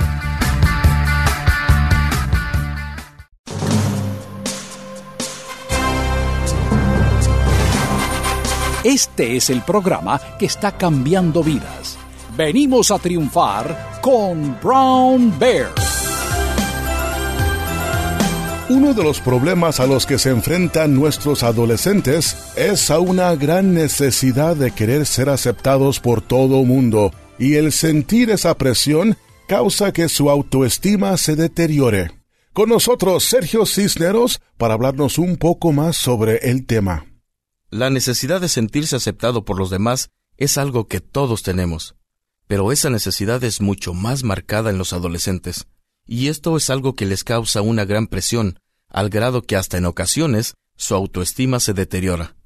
Este 8.84 9.36
es 9.36 9.50
el 9.50 9.62
programa 9.62 10.20
que 10.38 10.46
está 10.46 10.78
cambiando 10.78 11.42
vidas. 11.42 11.98
Venimos 12.36 12.90
a 12.90 12.98
triunfar 12.98 13.98
con 14.00 14.56
Brown 14.62 15.36
Bear. 15.38 15.85
Uno 18.68 18.94
de 18.94 19.04
los 19.04 19.20
problemas 19.20 19.78
a 19.78 19.86
los 19.86 20.06
que 20.06 20.18
se 20.18 20.30
enfrentan 20.30 20.92
nuestros 20.92 21.44
adolescentes 21.44 22.36
es 22.56 22.90
a 22.90 22.98
una 22.98 23.32
gran 23.36 23.74
necesidad 23.74 24.56
de 24.56 24.72
querer 24.72 25.06
ser 25.06 25.28
aceptados 25.28 26.00
por 26.00 26.20
todo 26.20 26.64
mundo, 26.64 27.12
y 27.38 27.54
el 27.54 27.70
sentir 27.70 28.28
esa 28.28 28.58
presión 28.58 29.16
causa 29.46 29.92
que 29.92 30.08
su 30.08 30.30
autoestima 30.30 31.16
se 31.16 31.36
deteriore. 31.36 32.10
Con 32.52 32.70
nosotros 32.70 33.22
Sergio 33.22 33.66
Cisneros 33.66 34.40
para 34.56 34.74
hablarnos 34.74 35.18
un 35.18 35.36
poco 35.36 35.70
más 35.70 35.94
sobre 35.94 36.50
el 36.50 36.66
tema. 36.66 37.06
La 37.70 37.88
necesidad 37.88 38.40
de 38.40 38.48
sentirse 38.48 38.96
aceptado 38.96 39.44
por 39.44 39.60
los 39.60 39.70
demás 39.70 40.10
es 40.38 40.58
algo 40.58 40.88
que 40.88 41.00
todos 41.00 41.44
tenemos, 41.44 41.94
pero 42.48 42.72
esa 42.72 42.90
necesidad 42.90 43.44
es 43.44 43.60
mucho 43.60 43.94
más 43.94 44.24
marcada 44.24 44.70
en 44.70 44.78
los 44.78 44.92
adolescentes 44.92 45.68
y 46.06 46.28
esto 46.28 46.56
es 46.56 46.70
algo 46.70 46.94
que 46.94 47.06
les 47.06 47.24
causa 47.24 47.62
una 47.62 47.84
gran 47.84 48.06
presión, 48.06 48.60
al 48.88 49.10
grado 49.10 49.42
que 49.42 49.56
hasta 49.56 49.76
en 49.76 49.86
ocasiones 49.86 50.54
su 50.76 50.94
autoestima 50.94 51.60
se 51.60 51.74
deteriora. 51.74 52.36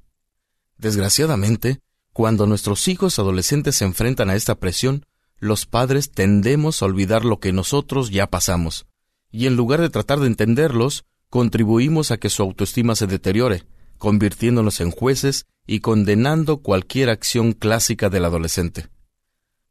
Desgraciadamente, 0.77 1.79
cuando 2.13 2.47
nuestros 2.47 2.87
hijos 2.87 3.19
adolescentes 3.19 3.75
se 3.75 3.85
enfrentan 3.85 4.29
a 4.29 4.35
esta 4.35 4.55
presión, 4.55 5.05
los 5.37 5.65
padres 5.65 6.11
tendemos 6.11 6.81
a 6.81 6.85
olvidar 6.85 7.23
lo 7.23 7.39
que 7.39 7.53
nosotros 7.53 8.09
ya 8.09 8.27
pasamos, 8.27 8.85
y 9.31 9.47
en 9.47 9.55
lugar 9.55 9.81
de 9.81 9.89
tratar 9.89 10.19
de 10.19 10.27
entenderlos, 10.27 11.05
contribuimos 11.29 12.11
a 12.11 12.17
que 12.17 12.29
su 12.29 12.43
autoestima 12.43 12.95
se 12.95 13.07
deteriore, 13.07 13.63
convirtiéndonos 13.97 14.81
en 14.81 14.91
jueces 14.91 15.45
y 15.65 15.79
condenando 15.79 16.57
cualquier 16.57 17.09
acción 17.09 17.53
clásica 17.53 18.09
del 18.09 18.25
adolescente. 18.25 18.89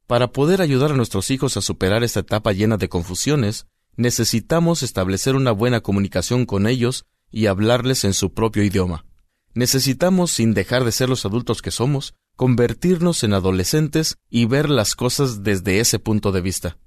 Para 0.07 0.33
poder 0.33 0.63
ayudar 0.63 0.93
a 0.93 0.97
nuestros 0.97 1.31
hijos 1.31 1.57
a 1.57 1.61
superar 1.61 2.03
esta 2.03 2.21
etapa 2.21 2.53
llena 2.53 2.77
de 2.77 2.89
confusiones, 2.89 3.67
necesitamos 4.01 4.83
establecer 4.83 5.37
una 5.37 5.53
buena 5.53 5.83
comunicación 5.83 6.47
con 6.47 6.67
ellos 6.67 7.05
y 7.31 7.47
hablarles 7.47 8.05
en 8.05 8.15
su 8.15 8.33
propio 8.33 8.65
idioma. 8.65 9.05
Necesitamos, 9.53 10.31
sin 10.31 10.55
dejar 10.55 10.85
de 10.85 10.93
ser 10.93 11.11
los 11.11 11.27
adultos 11.27 11.61
que 11.61 11.71
somos, 11.71 12.15
convertirnos 12.35 13.25
en 13.25 13.35
adolescentes 13.35 14.17
y 14.31 14.47
ver 14.47 14.71
las 14.71 14.97
cosas 14.97 15.43
desde 15.43 15.81
ese 15.81 15.99
punto 15.99 16.33
de 16.33 16.41
vista. 16.41 16.79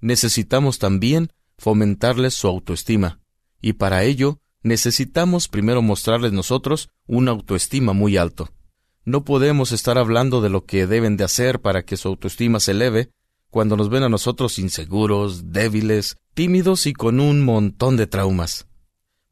Necesitamos 0.00 0.80
también 0.80 1.32
fomentarles 1.56 2.34
su 2.34 2.48
autoestima, 2.48 3.20
y 3.60 3.74
para 3.74 4.02
ello 4.02 4.40
necesitamos 4.64 5.46
primero 5.46 5.82
mostrarles 5.82 6.32
nosotros 6.32 6.90
una 7.06 7.30
autoestima 7.30 7.92
muy 7.92 8.16
alto. 8.16 8.50
No 9.04 9.24
podemos 9.24 9.70
estar 9.70 9.98
hablando 9.98 10.40
de 10.40 10.50
lo 10.50 10.64
que 10.64 10.88
deben 10.88 11.16
de 11.16 11.22
hacer 11.22 11.60
para 11.60 11.84
que 11.84 11.96
su 11.96 12.08
autoestima 12.08 12.58
se 12.58 12.72
eleve 12.72 13.12
cuando 13.50 13.76
nos 13.76 13.90
ven 13.90 14.04
a 14.04 14.08
nosotros 14.08 14.58
inseguros, 14.58 15.52
débiles, 15.52 16.16
tímidos 16.34 16.86
y 16.86 16.92
con 16.92 17.20
un 17.20 17.44
montón 17.44 17.96
de 17.96 18.06
traumas. 18.06 18.66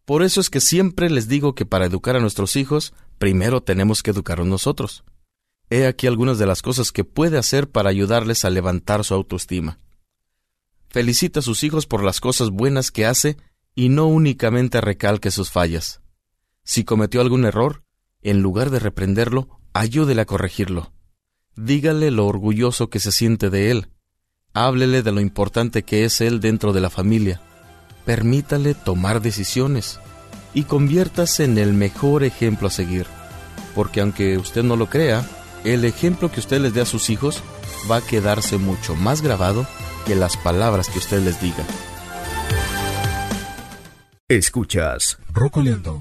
Por 0.05 0.23
eso 0.23 0.41
es 0.41 0.51
que 0.51 0.61
siempre 0.61 1.09
les 1.09 1.29
digo 1.29 1.55
que 1.55 1.67
para 1.67 1.87
educar 1.87 2.17
a 2.17 2.21
nuestros 2.21 2.57
hijos, 2.57 2.95
primero 3.19 3.63
tenemos 3.63 4.03
que 4.03 4.11
educarlos 4.11 4.49
nosotros. 4.49 5.05
He 5.71 5.87
aquí 5.87 6.07
algunas 6.07 6.39
de 6.39 6.47
las 6.47 6.63
cosas 6.63 6.93
que 6.93 7.05
puede 7.05 7.39
hacer 7.39 7.71
para 7.71 7.91
ayudarles 7.91 8.45
a 8.45 8.51
levantar 8.51 9.05
su 9.05 9.15
autoestima. 9.15 9.79
Felicita 10.89 11.41
a 11.41 11.43
sus 11.43 11.63
hijos 11.63 11.87
por 11.87 12.03
las 12.03 12.21
cosas 12.21 12.51
buenas 12.51 12.91
que 12.91 13.07
hace 13.07 13.37
y 13.75 13.91
no 13.91 14.07
únicamente 14.07 14.81
recalque 14.81 15.31
sus 15.31 15.51
fallas. 15.51 16.01
Si 16.65 16.85
cometió 16.85 17.21
algún 17.21 17.45
error, 17.45 17.85
en 18.23 18.41
lugar 18.41 18.71
de 18.71 18.79
reprenderlo, 18.79 19.61
ayúdele 19.75 20.23
a 20.23 20.27
corregirlo. 20.27 20.93
Dígale 21.55 22.11
lo 22.11 22.27
orgulloso 22.27 22.89
que 22.89 22.99
se 22.99 23.13
siente 23.13 23.51
de 23.51 23.71
él 23.71 23.89
Háblele 24.61 25.05
de 25.05 25.13
lo 25.13 25.21
importante 25.21 25.85
que 25.85 26.05
es 26.05 26.21
él 26.21 26.41
dentro 26.41 26.73
de 26.73 26.81
la 26.81 26.91
familia. 26.91 27.41
Permítale 28.05 28.75
tomar 28.75 29.23
decisiones 29.23 30.01
y 30.53 30.65
conviértase 30.65 31.45
en 31.45 31.59
el 31.59 31.75
mejor 31.75 32.25
ejemplo 32.25 32.67
a 32.67 32.73
seguir. 32.73 33.07
Porque 33.77 34.01
aunque 34.01 34.37
usted 34.37 34.65
no 34.65 34.75
lo 34.75 34.87
crea, 34.87 35.25
el 35.63 35.85
ejemplo 35.85 36.33
que 36.33 36.41
usted 36.41 36.61
les 36.61 36.75
dé 36.75 36.81
a 36.81 36.87
sus 36.87 37.09
hijos 37.09 37.41
va 37.89 37.99
a 37.99 38.01
quedarse 38.05 38.59
mucho 38.59 38.97
más 38.97 39.23
grabado 39.23 39.65
que 40.09 40.17
las 40.17 40.37
palabras 40.37 40.89
que 40.89 40.99
usted 40.99 41.23
les 41.23 41.41
diga. 41.41 41.65
Escuchas 44.27 45.19
Rocoleando. 45.33 46.01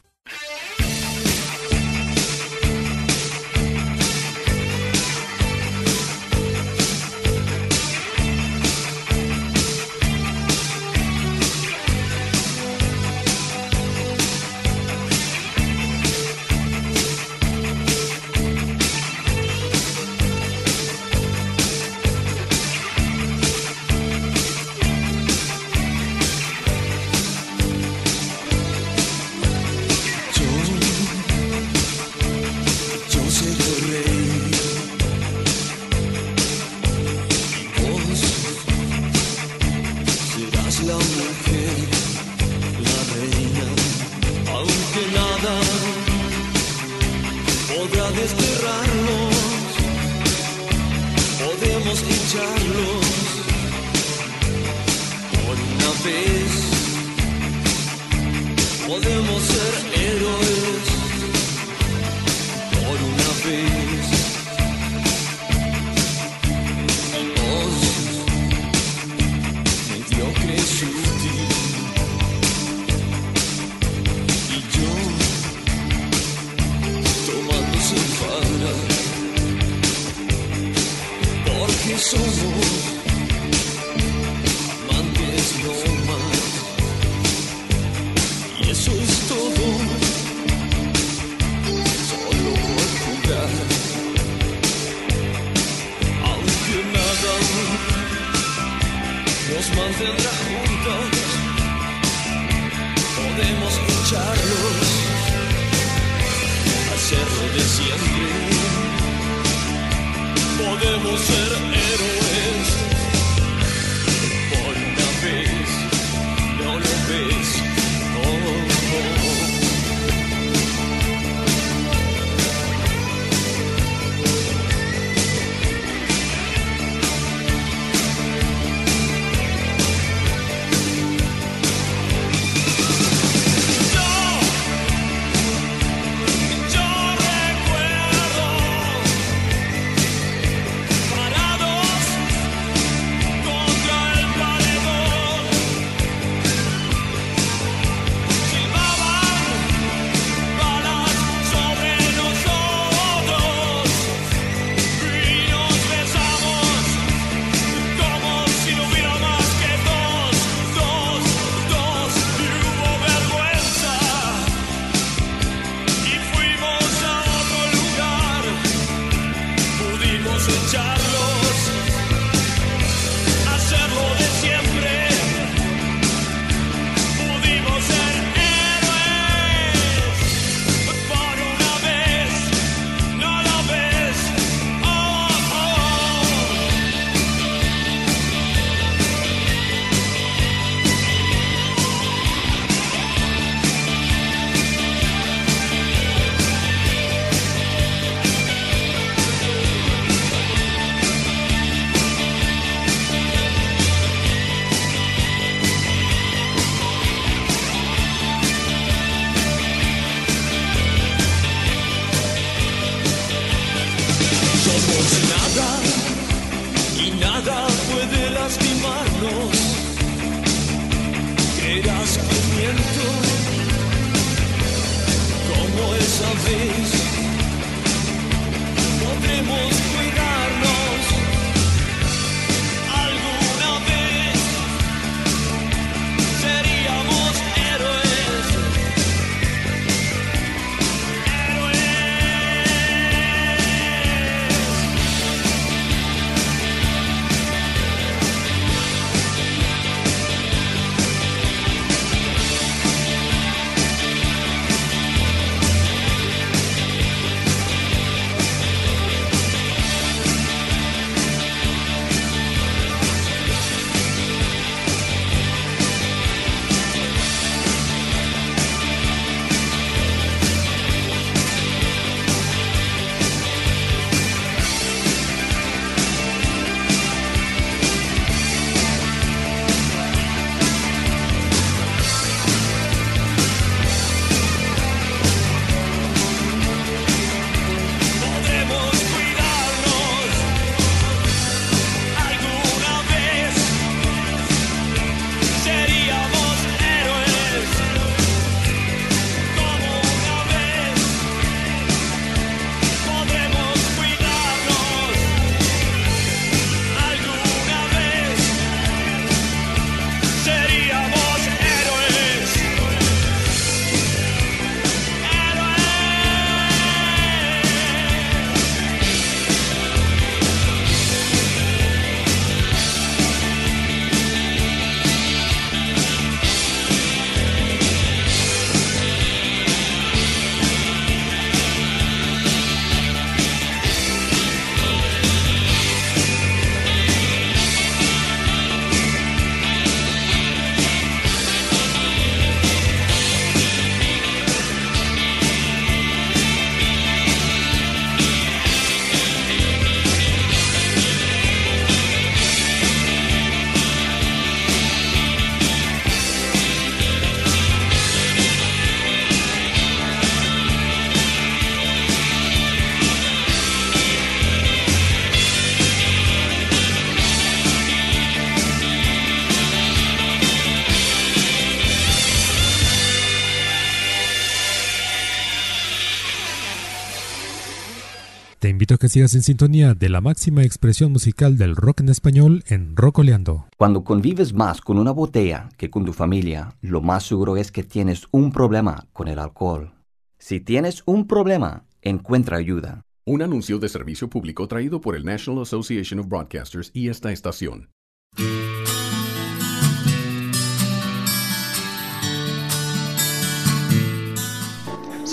Que 378.97 379.09
sigas 379.09 379.35
en 379.35 379.43
sintonía 379.43 379.93
de 379.93 380.09
la 380.09 380.21
máxima 380.21 380.63
expresión 380.63 381.11
musical 381.11 381.57
del 381.57 381.75
rock 381.75 382.01
en 382.01 382.09
español 382.09 382.63
en 382.67 382.95
Rocoleando. 382.95 383.67
Cuando 383.77 384.03
convives 384.03 384.53
más 384.53 384.81
con 384.81 384.97
una 384.97 385.11
botella 385.11 385.69
que 385.77 385.89
con 385.89 386.05
tu 386.05 386.13
familia, 386.13 386.75
lo 386.81 387.01
más 387.01 387.23
seguro 387.23 387.57
es 387.57 387.71
que 387.71 387.83
tienes 387.83 388.27
un 388.31 388.51
problema 388.51 389.07
con 389.13 389.27
el 389.27 389.39
alcohol. 389.39 389.93
Si 390.39 390.59
tienes 390.59 391.03
un 391.05 391.27
problema, 391.27 391.85
encuentra 392.01 392.57
ayuda. 392.57 393.01
Un 393.25 393.41
anuncio 393.41 393.79
de 393.79 393.89
servicio 393.89 394.29
público 394.29 394.67
traído 394.67 395.01
por 395.01 395.15
el 395.15 395.25
National 395.25 395.63
Association 395.63 396.19
of 396.19 396.27
Broadcasters 396.27 396.91
y 396.93 397.09
esta 397.09 397.31
estación. 397.31 397.89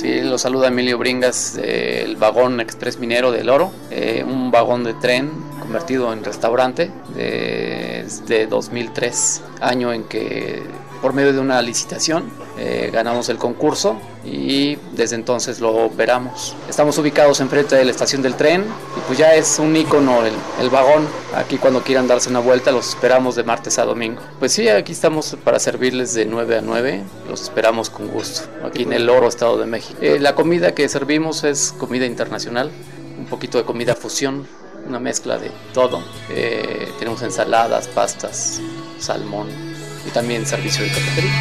Lo 0.04 0.36
saluda 0.36 0.68
Emilio 0.68 0.98
Bringas 0.98 1.54
del 1.56 2.16
vagón 2.16 2.60
Express 2.60 2.98
Minero 2.98 3.32
del 3.32 3.48
Oro, 3.48 3.72
eh, 3.90 4.22
un 4.22 4.50
vagón 4.50 4.84
de 4.84 4.92
tren 4.92 5.30
convertido 5.58 6.12
en 6.12 6.22
restaurante 6.22 6.90
desde 7.14 8.46
2003, 8.46 9.42
año 9.62 9.94
en 9.94 10.04
que 10.04 10.62
por 11.04 11.12
medio 11.12 11.34
de 11.34 11.38
una 11.38 11.60
licitación. 11.60 12.30
Eh, 12.56 12.88
ganamos 12.90 13.28
el 13.28 13.36
concurso 13.36 13.98
y 14.24 14.76
desde 14.92 15.16
entonces 15.16 15.60
lo 15.60 15.84
operamos. 15.84 16.56
Estamos 16.66 16.96
ubicados 16.96 17.40
enfrente 17.40 17.76
de 17.76 17.84
la 17.84 17.90
estación 17.90 18.22
del 18.22 18.36
tren 18.36 18.62
y 18.62 19.00
pues 19.06 19.18
ya 19.18 19.34
es 19.34 19.58
un 19.58 19.76
icono 19.76 20.22
el, 20.24 20.70
vagón. 20.70 21.06
Aquí 21.36 21.58
cuando 21.58 21.82
quieran 21.82 22.08
darse 22.08 22.30
una 22.30 22.38
vuelta 22.38 22.72
los 22.72 22.88
esperamos 22.88 23.36
de 23.36 23.44
martes 23.44 23.78
a 23.78 23.84
domingo. 23.84 24.22
Pues 24.38 24.52
sí, 24.52 24.66
aquí 24.66 24.92
estamos 24.92 25.36
para 25.44 25.58
servirles 25.58 26.14
de 26.14 26.24
9 26.24 26.56
a 26.56 26.60
9. 26.62 27.04
Los 27.28 27.42
esperamos 27.42 27.90
con 27.90 28.08
gusto. 28.08 28.48
Aquí 28.64 28.84
en 28.84 28.94
el 28.94 29.10
Oro, 29.10 29.28
Estado 29.28 29.58
de 29.58 29.66
México. 29.66 29.98
Eh, 30.00 30.18
la 30.18 30.34
comida 30.34 30.74
que 30.74 30.88
servimos 30.88 31.44
es 31.44 31.74
comida 31.78 32.06
internacional, 32.06 32.70
un 33.18 33.26
poquito 33.26 33.58
de 33.58 33.64
comida 33.64 33.94
fusión, 33.94 34.46
una 34.88 35.00
mezcla 35.00 35.36
de 35.36 35.50
todo. 35.74 36.02
Eh, 36.30 36.88
tenemos 36.98 37.20
ensaladas, 37.20 37.88
pastas, 37.88 38.62
salmón, 38.98 39.73
y 40.06 40.10
también 40.10 40.46
servicio 40.46 40.84
de 40.84 40.90
cafetería. 40.90 41.32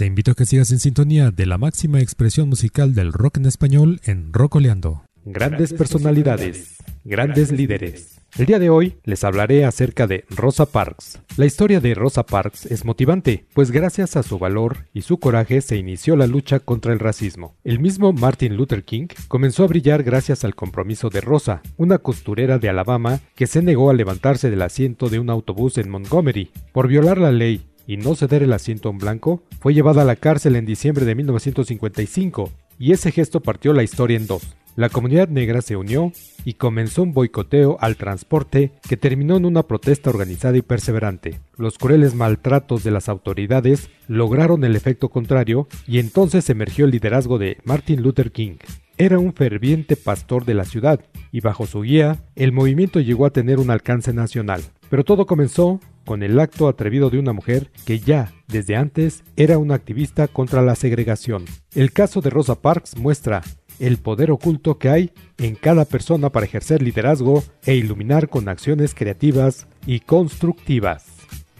Te 0.00 0.06
invito 0.06 0.30
a 0.30 0.34
que 0.34 0.46
sigas 0.46 0.70
en 0.70 0.78
sintonía 0.78 1.30
de 1.30 1.44
la 1.44 1.58
máxima 1.58 2.00
expresión 2.00 2.48
musical 2.48 2.94
del 2.94 3.12
rock 3.12 3.36
en 3.36 3.44
español 3.44 4.00
en 4.04 4.32
Rocoleando. 4.32 5.04
Grandes 5.26 5.74
personalidades, 5.74 6.76
grandes 7.04 7.52
líderes. 7.52 8.19
El 8.38 8.46
día 8.46 8.58
de 8.58 8.70
hoy 8.70 8.96
les 9.04 9.24
hablaré 9.24 9.64
acerca 9.64 10.06
de 10.06 10.24
Rosa 10.30 10.64
Parks. 10.64 11.20
La 11.36 11.46
historia 11.46 11.80
de 11.80 11.94
Rosa 11.94 12.24
Parks 12.24 12.64
es 12.66 12.84
motivante, 12.84 13.44
pues 13.54 13.70
gracias 13.70 14.16
a 14.16 14.22
su 14.22 14.38
valor 14.38 14.86
y 14.94 15.02
su 15.02 15.18
coraje 15.18 15.60
se 15.60 15.76
inició 15.76 16.16
la 16.16 16.26
lucha 16.26 16.60
contra 16.60 16.92
el 16.92 17.00
racismo. 17.00 17.56
El 17.64 17.80
mismo 17.80 18.12
Martin 18.12 18.56
Luther 18.56 18.84
King 18.84 19.08
comenzó 19.28 19.64
a 19.64 19.66
brillar 19.66 20.04
gracias 20.04 20.44
al 20.44 20.54
compromiso 20.54 21.10
de 21.10 21.20
Rosa, 21.20 21.60
una 21.76 21.98
costurera 21.98 22.58
de 22.58 22.68
Alabama 22.68 23.20
que 23.34 23.46
se 23.46 23.62
negó 23.62 23.90
a 23.90 23.94
levantarse 23.94 24.48
del 24.48 24.62
asiento 24.62 25.08
de 25.08 25.18
un 25.18 25.28
autobús 25.28 25.76
en 25.76 25.90
Montgomery. 25.90 26.50
Por 26.72 26.88
violar 26.88 27.18
la 27.18 27.32
ley 27.32 27.66
y 27.86 27.96
no 27.96 28.14
ceder 28.14 28.44
el 28.44 28.52
asiento 28.52 28.88
a 28.88 28.92
un 28.92 28.98
blanco, 28.98 29.42
fue 29.58 29.74
llevada 29.74 30.02
a 30.02 30.06
la 30.06 30.16
cárcel 30.16 30.54
en 30.54 30.64
diciembre 30.64 31.04
de 31.04 31.16
1955, 31.16 32.50
y 32.80 32.92
ese 32.92 33.12
gesto 33.12 33.40
partió 33.40 33.72
la 33.72 33.84
historia 33.84 34.16
en 34.16 34.26
dos. 34.26 34.56
La 34.74 34.88
comunidad 34.88 35.28
negra 35.28 35.60
se 35.60 35.76
unió 35.76 36.12
y 36.44 36.54
comenzó 36.54 37.02
un 37.02 37.12
boicoteo 37.12 37.76
al 37.80 37.96
transporte 37.96 38.72
que 38.88 38.96
terminó 38.96 39.36
en 39.36 39.44
una 39.44 39.64
protesta 39.64 40.08
organizada 40.08 40.56
y 40.56 40.62
perseverante. 40.62 41.40
Los 41.58 41.76
crueles 41.76 42.14
maltratos 42.14 42.82
de 42.82 42.90
las 42.90 43.10
autoridades 43.10 43.90
lograron 44.08 44.64
el 44.64 44.76
efecto 44.76 45.10
contrario 45.10 45.68
y 45.86 45.98
entonces 45.98 46.48
emergió 46.48 46.86
el 46.86 46.92
liderazgo 46.92 47.38
de 47.38 47.58
Martin 47.64 48.00
Luther 48.02 48.32
King. 48.32 48.56
Era 48.96 49.18
un 49.18 49.34
ferviente 49.34 49.96
pastor 49.96 50.46
de 50.46 50.54
la 50.54 50.64
ciudad 50.64 51.00
y 51.32 51.40
bajo 51.40 51.66
su 51.66 51.82
guía 51.82 52.24
el 52.34 52.52
movimiento 52.52 53.00
llegó 53.00 53.26
a 53.26 53.30
tener 53.30 53.58
un 53.58 53.70
alcance 53.70 54.14
nacional. 54.14 54.62
Pero 54.88 55.04
todo 55.04 55.26
comenzó 55.26 55.80
con 56.04 56.22
el 56.22 56.38
acto 56.40 56.68
atrevido 56.68 57.10
de 57.10 57.18
una 57.18 57.32
mujer 57.32 57.70
que 57.84 58.00
ya, 58.00 58.32
desde 58.48 58.76
antes, 58.76 59.22
era 59.36 59.58
una 59.58 59.74
activista 59.74 60.28
contra 60.28 60.62
la 60.62 60.74
segregación. 60.74 61.44
El 61.74 61.92
caso 61.92 62.20
de 62.20 62.30
Rosa 62.30 62.60
Parks 62.60 62.96
muestra 62.96 63.42
el 63.78 63.96
poder 63.96 64.30
oculto 64.30 64.78
que 64.78 64.90
hay 64.90 65.12
en 65.38 65.54
cada 65.54 65.84
persona 65.84 66.30
para 66.30 66.46
ejercer 66.46 66.82
liderazgo 66.82 67.42
e 67.64 67.74
iluminar 67.74 68.28
con 68.28 68.48
acciones 68.48 68.94
creativas 68.94 69.66
y 69.86 70.00
constructivas. 70.00 71.06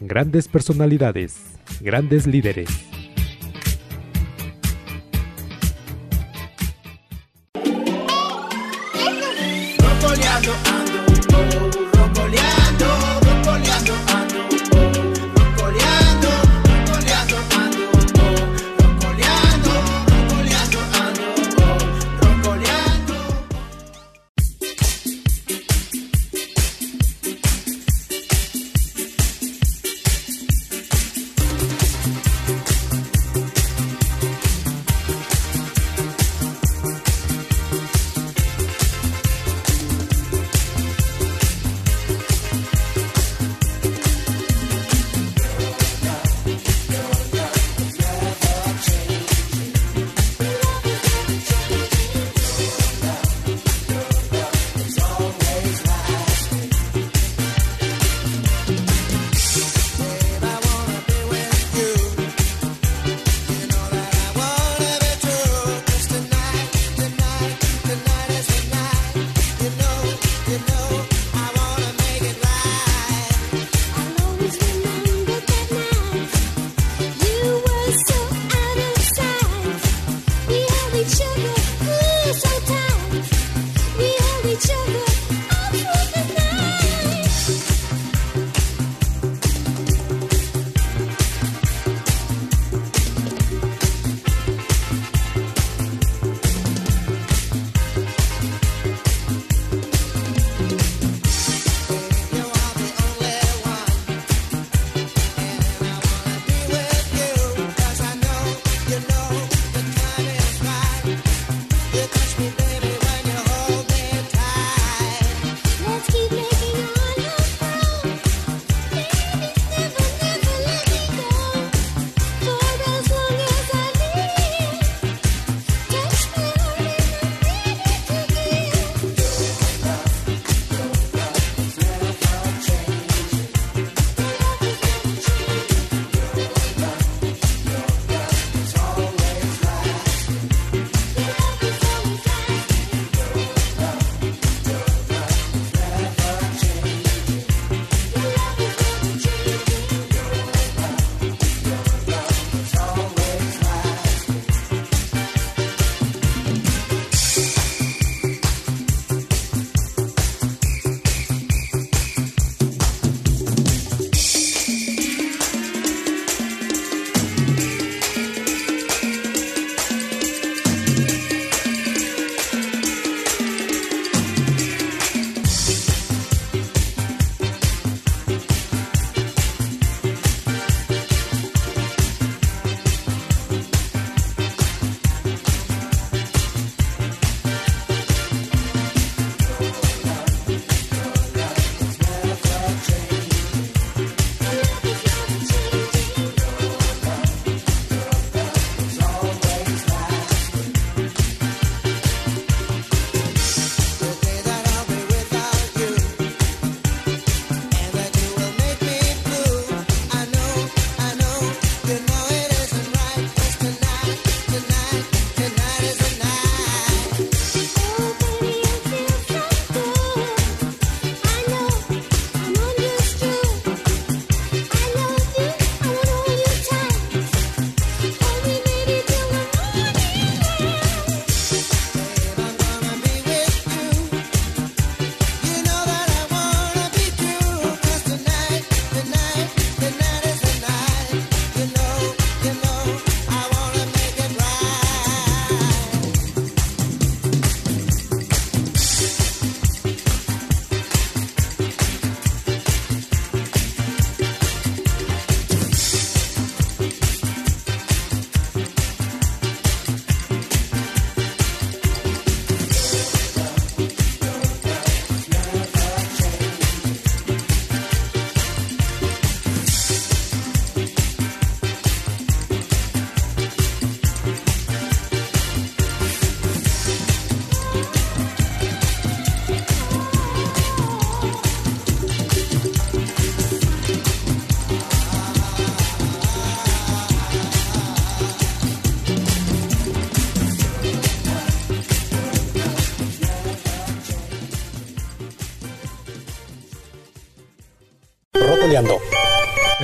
Grandes 0.01 0.49
personalidades, 0.49 1.37
grandes 1.81 2.27
líderes. 2.27 2.90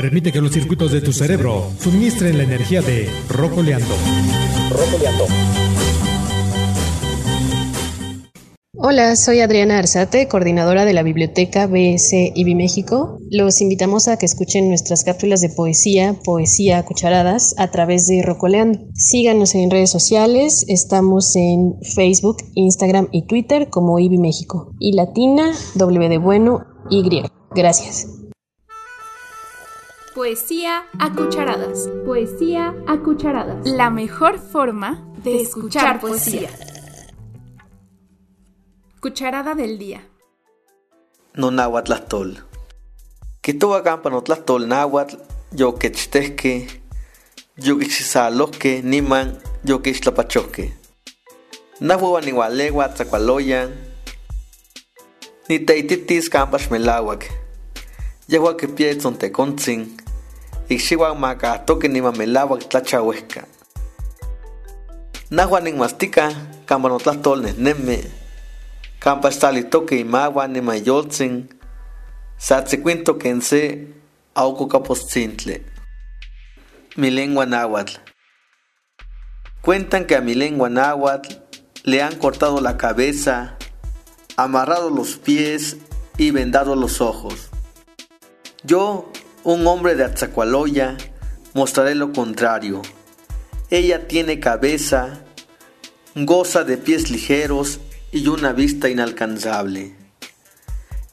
Permite 0.06 0.30
que 0.30 0.40
los 0.40 0.52
circuitos 0.52 0.92
de 0.92 1.00
tu 1.00 1.12
cerebro 1.12 1.68
suministren 1.80 2.38
la 2.38 2.44
energía 2.44 2.80
de 2.80 3.08
Rocoleando. 3.28 3.92
Rocoleando. 4.70 5.26
Hola, 8.74 9.16
soy 9.16 9.40
Adriana 9.40 9.78
Arzate, 9.78 10.28
coordinadora 10.28 10.84
de 10.84 10.92
la 10.92 11.02
Biblioteca 11.02 11.66
BS 11.66 12.30
IBI 12.36 12.54
México. 12.54 13.18
Los 13.32 13.60
invitamos 13.60 14.06
a 14.06 14.16
que 14.16 14.26
escuchen 14.26 14.68
nuestras 14.68 15.02
cápsulas 15.02 15.40
de 15.40 15.48
poesía, 15.48 16.14
poesía 16.22 16.78
a 16.78 16.84
cucharadas, 16.84 17.56
a 17.58 17.72
través 17.72 18.06
de 18.06 18.22
Rocoleando. 18.22 18.78
Síganos 18.94 19.56
en 19.56 19.72
redes 19.72 19.90
sociales, 19.90 20.64
estamos 20.68 21.34
en 21.34 21.80
Facebook, 21.82 22.36
Instagram 22.54 23.08
y 23.10 23.26
Twitter 23.26 23.70
como 23.70 23.98
IBI 23.98 24.18
México. 24.18 24.70
Y 24.78 24.92
latina, 24.92 25.50
W 25.74 26.08
de 26.08 26.18
bueno, 26.18 26.60
Y. 26.90 27.02
Gracias. 27.56 28.15
Poesía 30.16 30.86
a 30.98 31.12
cucharadas. 31.12 31.90
Poesía 32.06 32.74
a 32.86 32.96
cucharadas. 33.00 33.66
La 33.66 33.90
mejor 33.90 34.38
forma 34.38 35.06
de 35.22 35.42
escuchar 35.42 36.00
poesía. 36.00 36.48
Cucharada 39.02 39.54
del 39.54 39.76
día. 39.76 40.08
No 41.34 41.50
náhuatl 41.50 41.88
tlastol. 41.88 42.44
Kitoa 43.42 43.82
campa 43.82 44.08
no 44.08 44.22
tlastol 44.22 44.66
náhuatl, 44.66 45.18
yo 45.52 45.74
quechtesque, 45.74 46.66
yo 47.58 47.76
quechisaloque, 47.76 48.80
niman, 48.82 49.38
yo 49.64 49.82
quechtlapachoque. 49.82 50.72
Nahuawa 51.80 52.22
ni 52.22 52.32
walegua 52.32 52.88
tzacualoyan, 52.94 53.68
ni 55.46 55.58
teititis 55.58 56.30
campa 56.30 56.58
xmelawak. 56.58 57.26
Yahua 60.68 61.08
que 61.08 61.14
pie 61.14 61.14
tzontecontzin, 61.14 61.14
ixxiwa 61.14 61.14
macatoque 61.14 61.88
ni 61.88 62.00
mamelawak 62.00 62.68
tlachahuesca. 62.68 63.46
Nahua 65.30 65.60
nin 65.60 65.76
mastica, 65.76 66.30
campa 66.66 66.88
no 66.88 66.98
tlastol 66.98 67.42
neme. 67.58 68.04
Campa 69.00 69.30
toque 69.70 70.00
imawa 70.00 70.48
ni 70.48 70.60
mayoltzin, 70.60 71.48
satzicuinto 72.38 73.18
kense 73.18 73.86
auco 74.34 74.66
capostintle. 74.66 75.62
Mi 76.96 77.10
lengua 77.10 77.46
náhuatl. 77.46 77.98
Cuentan 79.62 80.06
que 80.06 80.16
a 80.16 80.20
mi 80.20 80.34
lengua 80.34 80.68
náhuatl 80.68 81.34
le 81.84 82.02
han 82.02 82.16
cortado 82.18 82.60
la 82.60 82.76
cabeza, 82.76 83.56
amarrado 84.36 84.90
los 84.90 85.16
pies 85.16 85.76
y 86.18 86.30
vendado 86.30 86.76
los 86.76 87.00
ojos. 87.00 87.50
Yo, 88.64 89.10
un 89.46 89.64
hombre 89.68 89.94
de 89.94 90.02
Atzacualoya, 90.02 90.96
mostraré 91.54 91.94
lo 91.94 92.12
contrario. 92.12 92.82
Ella 93.70 94.08
tiene 94.08 94.40
cabeza, 94.40 95.20
goza 96.16 96.64
de 96.64 96.76
pies 96.76 97.12
ligeros 97.12 97.78
y 98.10 98.26
una 98.26 98.52
vista 98.52 98.88
inalcanzable. 98.88 99.94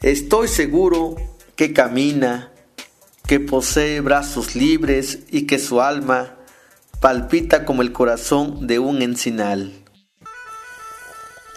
Estoy 0.01 0.47
seguro 0.47 1.15
que 1.55 1.73
camina, 1.73 2.51
que 3.27 3.39
posee 3.39 4.01
brazos 4.01 4.55
libres 4.55 5.19
y 5.29 5.45
que 5.45 5.59
su 5.59 5.79
alma 5.79 6.35
palpita 7.01 7.65
como 7.65 7.83
el 7.83 7.91
corazón 7.91 8.65
de 8.65 8.79
un 8.79 9.03
encinal. 9.03 9.73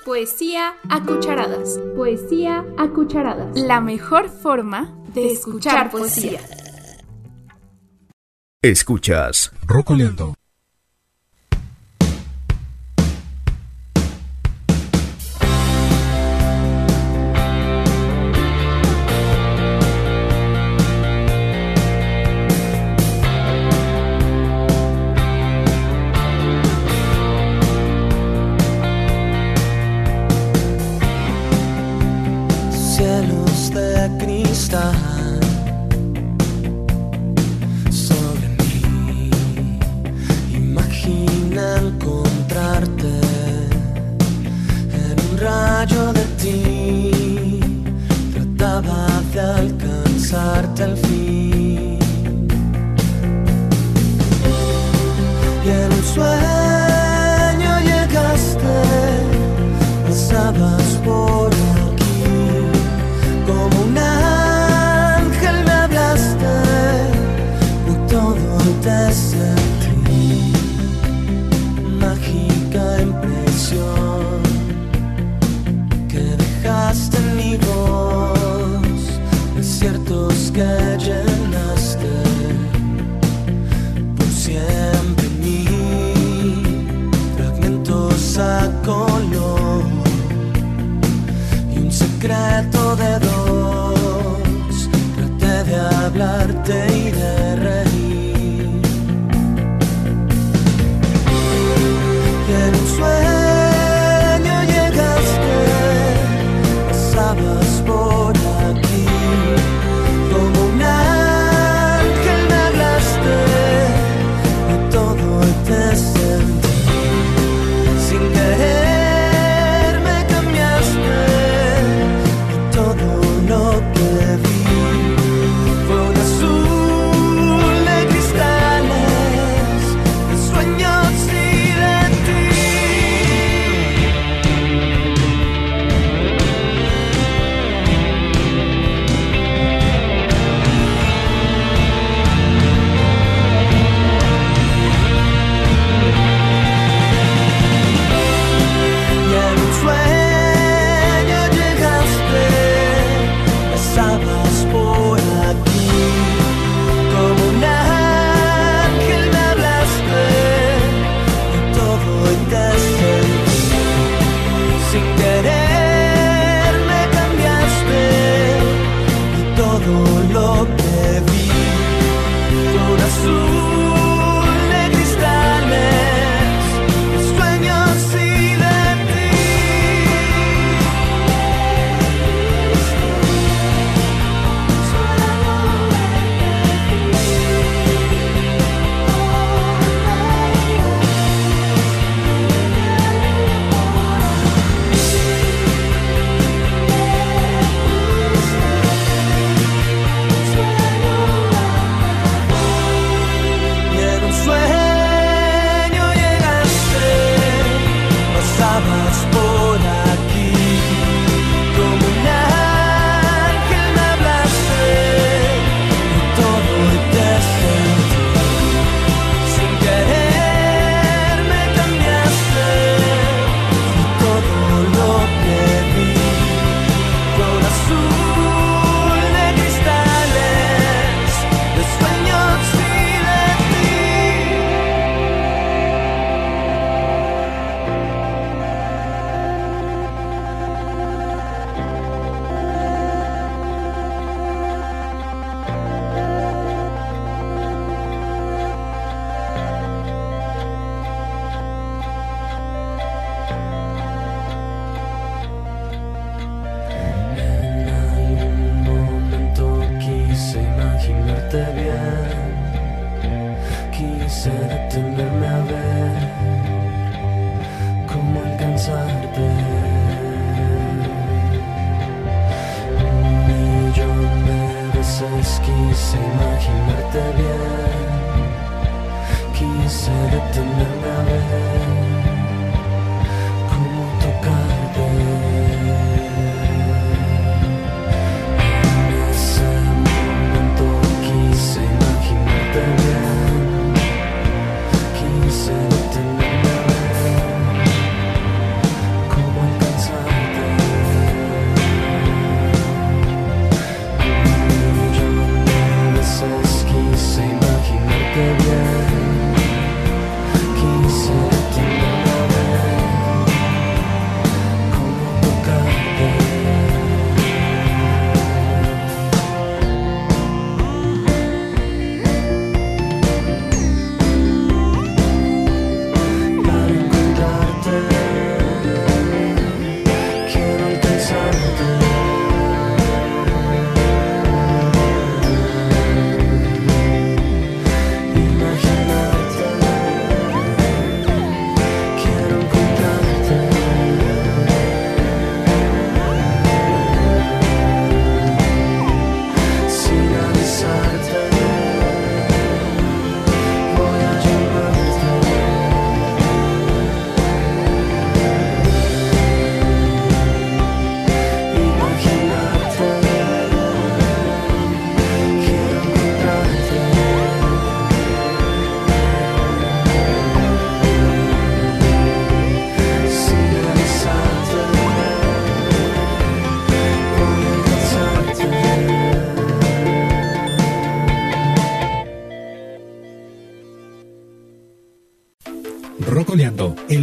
Poesía 0.04 0.74
a 0.90 1.02
cucharadas. 1.02 1.80
Poesía 1.96 2.66
a 2.76 2.88
cucharadas. 2.88 3.58
La 3.58 3.80
mejor 3.80 4.28
forma 4.28 4.94
de 5.14 5.32
escuchar 5.32 5.90
poesía. 5.90 6.40
Escuchas 8.62 9.52
Rocoleando. 9.64 10.34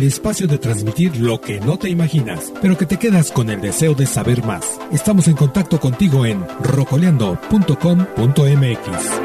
Espacio 0.03 0.47
de 0.47 0.57
transmitir 0.57 1.17
lo 1.17 1.41
que 1.41 1.59
no 1.59 1.77
te 1.77 1.89
imaginas, 1.89 2.53
pero 2.61 2.77
que 2.77 2.85
te 2.85 2.97
quedas 2.97 3.31
con 3.31 3.49
el 3.49 3.61
deseo 3.61 3.95
de 3.95 4.05
saber 4.05 4.45
más. 4.45 4.79
Estamos 4.91 5.27
en 5.27 5.35
contacto 5.35 5.79
contigo 5.79 6.25
en 6.25 6.43
rocoleando.com.mx. 6.61 9.21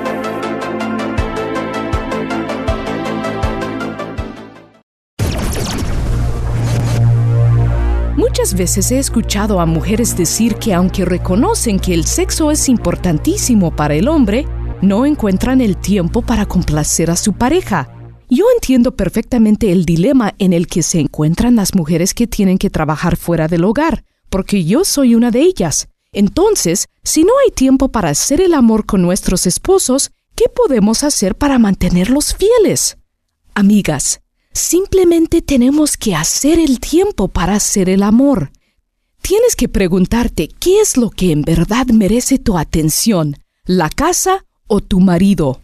Muchas 8.16 8.54
veces 8.54 8.92
he 8.92 8.98
escuchado 8.98 9.60
a 9.60 9.66
mujeres 9.66 10.16
decir 10.16 10.54
que 10.56 10.72
aunque 10.72 11.04
reconocen 11.04 11.80
que 11.80 11.92
el 11.92 12.04
sexo 12.04 12.50
es 12.50 12.68
importantísimo 12.68 13.74
para 13.74 13.94
el 13.94 14.06
hombre, 14.06 14.46
no 14.80 15.06
encuentran 15.06 15.60
el 15.60 15.76
tiempo 15.76 16.22
para 16.22 16.46
complacer 16.46 17.10
a 17.10 17.16
su 17.16 17.32
pareja. 17.32 17.97
Yo 18.28 18.44
entiendo 18.54 18.94
perfectamente 18.94 19.72
el 19.72 19.84
dilema 19.84 20.34
en 20.38 20.52
el 20.52 20.66
que 20.66 20.82
se 20.82 21.00
encuentran 21.00 21.56
las 21.56 21.74
mujeres 21.74 22.14
que 22.14 22.26
tienen 22.26 22.58
que 22.58 22.70
trabajar 22.70 23.16
fuera 23.16 23.48
del 23.48 23.64
hogar, 23.64 24.04
porque 24.28 24.64
yo 24.64 24.84
soy 24.84 25.14
una 25.14 25.30
de 25.30 25.40
ellas. 25.40 25.88
Entonces, 26.12 26.88
si 27.02 27.24
no 27.24 27.32
hay 27.44 27.50
tiempo 27.52 27.88
para 27.88 28.10
hacer 28.10 28.40
el 28.40 28.54
amor 28.54 28.86
con 28.86 29.02
nuestros 29.02 29.46
esposos, 29.46 30.10
¿qué 30.34 30.44
podemos 30.54 31.04
hacer 31.04 31.36
para 31.36 31.58
mantenerlos 31.58 32.34
fieles? 32.34 32.98
Amigas, 33.54 34.20
Simplemente 34.58 35.40
tenemos 35.40 35.96
que 35.96 36.16
hacer 36.16 36.58
el 36.58 36.80
tiempo 36.80 37.28
para 37.28 37.54
hacer 37.54 37.88
el 37.88 38.02
amor. 38.02 38.50
Tienes 39.22 39.54
que 39.54 39.68
preguntarte 39.68 40.48
qué 40.48 40.80
es 40.80 40.96
lo 40.96 41.10
que 41.10 41.30
en 41.30 41.42
verdad 41.42 41.86
merece 41.86 42.40
tu 42.40 42.58
atención, 42.58 43.36
la 43.64 43.88
casa 43.88 44.46
o 44.66 44.80
tu 44.80 44.98
marido. 44.98 45.60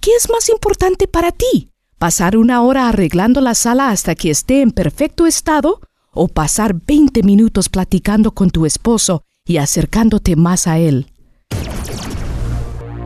¿Qué 0.00 0.12
es 0.14 0.30
más 0.30 0.48
importante 0.50 1.08
para 1.08 1.32
ti? 1.32 1.72
¿Pasar 1.98 2.36
una 2.36 2.62
hora 2.62 2.88
arreglando 2.88 3.40
la 3.40 3.56
sala 3.56 3.90
hasta 3.90 4.14
que 4.14 4.30
esté 4.30 4.62
en 4.62 4.70
perfecto 4.70 5.26
estado? 5.26 5.80
¿O 6.12 6.28
pasar 6.28 6.76
20 6.86 7.24
minutos 7.24 7.68
platicando 7.68 8.30
con 8.30 8.50
tu 8.50 8.66
esposo 8.66 9.24
y 9.44 9.56
acercándote 9.56 10.36
más 10.36 10.68
a 10.68 10.78
él? 10.78 11.08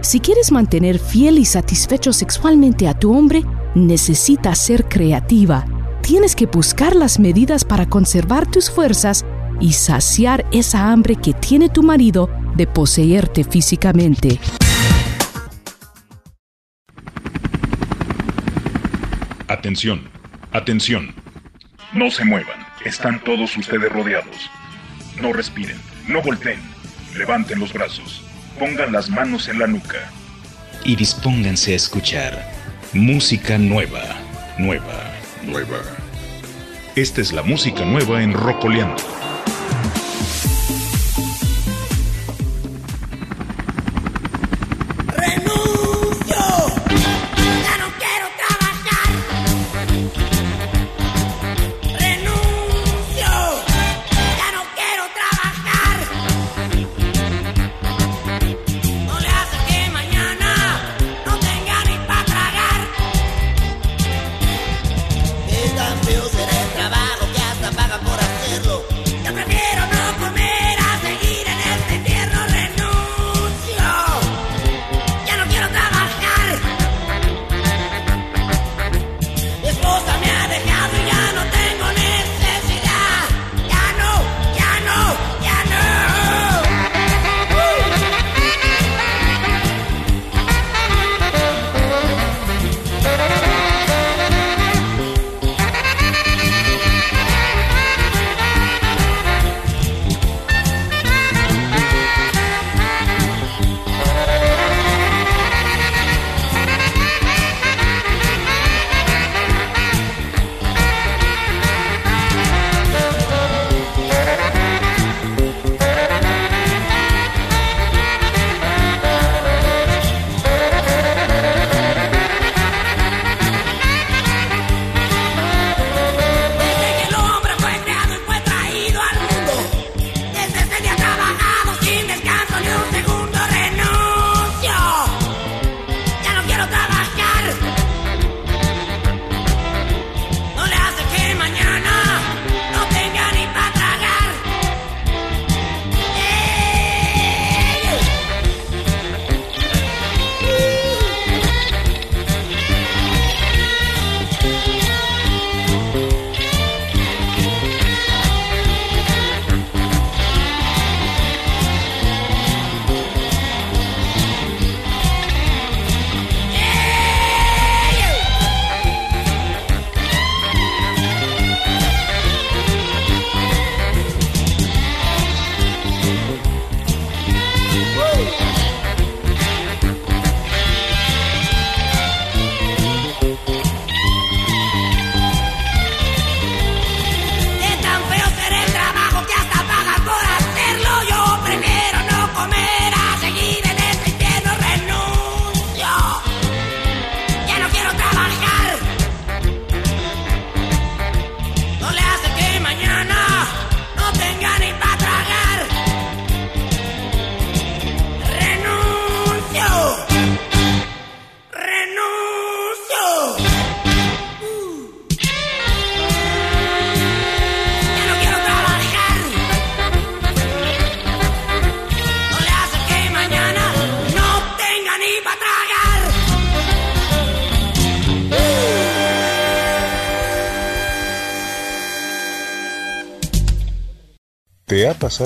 Si 0.03 0.21
quieres 0.21 0.53
mantener 0.53 0.99
fiel 0.99 1.39
y 1.39 1.47
satisfecho 1.47 2.13
sexualmente 2.13 2.87
a 2.87 2.93
tu 2.93 3.17
hombre, 3.17 3.45
necesitas 3.75 4.59
ser 4.59 4.87
creativa. 4.87 5.65
Tienes 6.03 6.37
que 6.37 6.45
buscar 6.45 6.95
las 6.95 7.19
medidas 7.19 7.65
para 7.65 7.89
conservar 7.89 8.51
tus 8.51 8.71
fuerzas 8.71 9.25
y 9.59 9.73
saciar 9.73 10.45
esa 10.53 10.93
hambre 10.93 11.17
que 11.17 11.33
tiene 11.33 11.71
tu 11.71 11.83
marido 11.83 12.29
de 12.57 12.67
poseerte 12.67 13.43
físicamente. 13.43 14.39
Atención, 19.63 20.09
atención. 20.51 21.15
No 21.93 22.11
se 22.11 22.25
muevan, 22.25 22.67
están 22.85 23.23
todos 23.23 23.57
ustedes 23.57 23.93
rodeados. 23.93 24.51
No 25.21 25.33
respiren, 25.33 25.77
no 26.09 26.21
volteen, 26.21 26.59
levanten 27.17 27.61
los 27.61 27.73
brazos, 27.73 28.25
pongan 28.59 28.91
las 28.91 29.09
manos 29.09 29.47
en 29.47 29.61
la 29.61 29.69
nuca. 29.69 30.11
Y 30.85 30.97
dispónganse 30.97 31.75
a 31.75 31.77
escuchar 31.77 32.53
Música 32.93 33.57
nueva, 33.57 34.03
nueva, 34.59 35.15
nueva. 35.45 35.79
Esta 36.97 37.21
es 37.21 37.33
la 37.33 37.45
música 37.45 37.85
nueva 37.85 38.21
en 38.21 38.33
Rocoleando. 38.33 39.22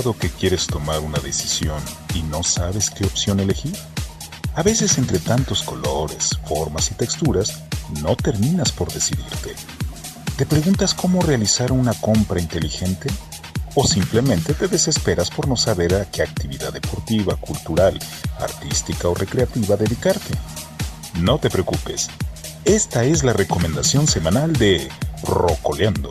Que 0.03 0.29
quieres 0.29 0.67
tomar 0.67 1.01
una 1.01 1.19
decisión 1.21 1.83
y 2.15 2.23
no 2.23 2.43
sabes 2.43 2.91
qué 2.91 3.05
opción 3.05 3.41
elegir? 3.41 3.75
A 4.55 4.63
veces 4.63 4.99
entre 4.99 5.19
tantos 5.19 5.63
colores, 5.63 6.39
formas 6.47 6.91
y 6.91 6.95
texturas, 6.95 7.63
no 8.03 8.15
terminas 8.15 8.73
por 8.73 8.93
decidirte. 8.93 9.55
¿Te 10.37 10.45
preguntas 10.45 10.93
cómo 10.93 11.23
realizar 11.23 11.73
una 11.73 11.95
compra 11.95 12.41
inteligente? 12.41 13.09
¿O 13.75 13.87
simplemente 13.87 14.53
te 14.53 14.69
desesperas 14.69 15.31
por 15.31 15.49
no 15.49 15.57
saber 15.57 15.95
a 15.95 16.05
qué 16.11 16.23
actividad 16.23 16.75
deportiva, 16.75 17.35
cultural, 17.37 17.99
artística 18.39 19.09
o 19.09 19.15
recreativa 19.15 19.77
dedicarte? 19.77 20.35
No 21.21 21.39
te 21.39 21.49
preocupes. 21.49 22.11
Esta 22.65 23.05
es 23.05 23.25
la 23.25 23.33
recomendación 23.33 24.07
semanal 24.07 24.53
de 24.53 24.89
Rocoleando. 25.23 26.11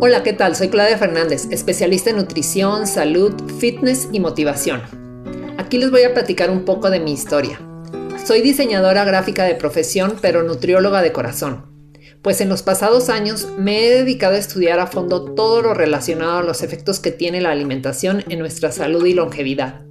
Hola, 0.00 0.22
¿qué 0.22 0.32
tal? 0.32 0.54
Soy 0.54 0.68
Claudia 0.68 0.96
Fernández, 0.96 1.48
especialista 1.50 2.10
en 2.10 2.18
nutrición, 2.18 2.86
salud, 2.86 3.34
fitness 3.58 4.08
y 4.12 4.20
motivación. 4.20 4.80
Aquí 5.56 5.76
les 5.76 5.90
voy 5.90 6.04
a 6.04 6.14
platicar 6.14 6.50
un 6.50 6.64
poco 6.64 6.88
de 6.88 7.00
mi 7.00 7.12
historia. 7.12 7.60
Soy 8.24 8.40
diseñadora 8.40 9.02
gráfica 9.02 9.42
de 9.42 9.56
profesión, 9.56 10.14
pero 10.22 10.44
nutrióloga 10.44 11.02
de 11.02 11.10
corazón, 11.10 11.66
pues 12.22 12.40
en 12.40 12.48
los 12.48 12.62
pasados 12.62 13.08
años 13.08 13.48
me 13.58 13.84
he 13.84 13.90
dedicado 13.90 14.36
a 14.36 14.38
estudiar 14.38 14.78
a 14.78 14.86
fondo 14.86 15.34
todo 15.34 15.62
lo 15.62 15.74
relacionado 15.74 16.38
a 16.38 16.44
los 16.44 16.62
efectos 16.62 17.00
que 17.00 17.10
tiene 17.10 17.40
la 17.40 17.50
alimentación 17.50 18.22
en 18.28 18.38
nuestra 18.38 18.70
salud 18.70 19.04
y 19.04 19.14
longevidad. 19.14 19.84